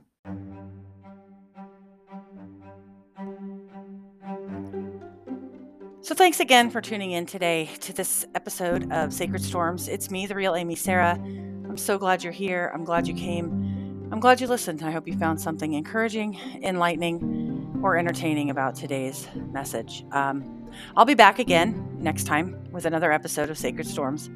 So, 6.01 6.13
thanks 6.13 6.41
again 6.41 6.69
for 6.69 6.81
tuning 6.81 7.11
in 7.11 7.25
today 7.25 7.69
to 7.79 7.93
this 7.93 8.25
episode 8.35 8.91
of 8.91 9.13
Sacred 9.13 9.41
Storms. 9.41 9.87
It's 9.87 10.11
me, 10.11 10.25
the 10.25 10.35
real 10.35 10.55
Amy 10.55 10.75
Sara. 10.75 11.13
I'm 11.13 11.77
so 11.77 11.97
glad 11.97 12.23
you're 12.23 12.33
here. 12.33 12.71
I'm 12.73 12.83
glad 12.83 13.07
you 13.07 13.13
came. 13.13 14.09
I'm 14.11 14.19
glad 14.19 14.41
you 14.41 14.47
listened. 14.47 14.83
I 14.83 14.91
hope 14.91 15.07
you 15.07 15.17
found 15.17 15.39
something 15.39 15.73
encouraging, 15.73 16.37
enlightening, 16.61 17.79
or 17.81 17.95
entertaining 17.95 18.49
about 18.49 18.75
today's 18.75 19.27
message. 19.53 20.03
Um, 20.11 20.62
I'll 20.95 21.05
be 21.05 21.13
back 21.13 21.39
again 21.39 21.97
next 21.99 22.25
time 22.25 22.67
with 22.71 22.85
another 22.85 23.11
episode 23.11 23.49
of 23.49 23.57
Sacred 23.57 23.87
Storms, 23.87 24.29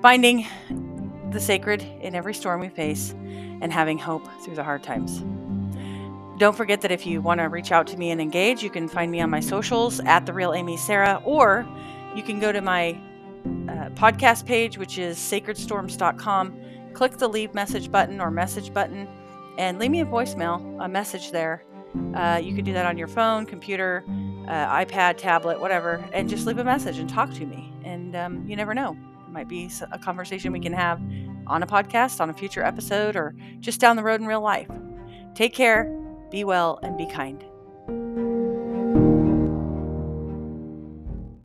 finding 0.00 0.46
the 1.30 1.40
sacred 1.40 1.82
in 2.00 2.14
every 2.14 2.34
storm 2.34 2.60
we 2.60 2.68
face 2.68 3.12
and 3.60 3.72
having 3.72 3.98
hope 3.98 4.28
through 4.42 4.54
the 4.54 4.64
hard 4.64 4.82
times. 4.82 5.24
Don't 6.38 6.56
forget 6.56 6.80
that 6.80 6.90
if 6.90 7.06
you 7.06 7.20
want 7.20 7.40
to 7.40 7.44
reach 7.44 7.72
out 7.72 7.86
to 7.88 7.96
me 7.96 8.10
and 8.10 8.20
engage, 8.20 8.62
you 8.62 8.70
can 8.70 8.88
find 8.88 9.12
me 9.12 9.20
on 9.20 9.30
my 9.30 9.40
socials 9.40 10.00
at 10.00 10.26
the 10.26 10.32
real 10.32 10.52
Amy 10.52 10.76
Sara, 10.76 11.22
or 11.24 11.66
you 12.16 12.22
can 12.22 12.40
go 12.40 12.52
to 12.52 12.60
my 12.60 12.90
uh, 13.44 13.90
podcast 13.90 14.46
page, 14.46 14.78
which 14.78 14.98
is 14.98 15.16
sacredstorms.com. 15.18 16.60
Click 16.94 17.16
the 17.18 17.28
leave 17.28 17.54
message 17.54 17.90
button 17.90 18.20
or 18.20 18.30
message 18.30 18.72
button, 18.72 19.08
and 19.58 19.78
leave 19.78 19.90
me 19.90 20.00
a 20.00 20.06
voicemail, 20.06 20.84
a 20.84 20.88
message 20.88 21.30
there. 21.30 21.64
Uh, 22.14 22.40
you 22.42 22.54
can 22.54 22.64
do 22.64 22.72
that 22.72 22.86
on 22.86 22.96
your 22.98 23.08
phone, 23.08 23.46
computer, 23.46 24.04
uh, 24.48 24.84
iPad, 24.84 25.16
tablet, 25.16 25.60
whatever, 25.60 26.04
and 26.12 26.28
just 26.28 26.46
leave 26.46 26.58
a 26.58 26.64
message 26.64 26.98
and 26.98 27.08
talk 27.08 27.32
to 27.34 27.46
me. 27.46 27.72
And 27.84 28.14
um, 28.16 28.46
you 28.48 28.56
never 28.56 28.74
know, 28.74 28.96
it 29.26 29.32
might 29.32 29.48
be 29.48 29.70
a 29.90 29.98
conversation 29.98 30.52
we 30.52 30.60
can 30.60 30.72
have 30.72 31.00
on 31.46 31.62
a 31.62 31.66
podcast, 31.66 32.20
on 32.20 32.30
a 32.30 32.34
future 32.34 32.62
episode, 32.62 33.16
or 33.16 33.34
just 33.60 33.80
down 33.80 33.96
the 33.96 34.02
road 34.02 34.20
in 34.20 34.26
real 34.26 34.42
life. 34.42 34.68
Take 35.34 35.54
care 35.54 35.98
be 36.32 36.42
well 36.44 36.80
and 36.82 36.96
be 36.96 37.06
kind. 37.06 37.44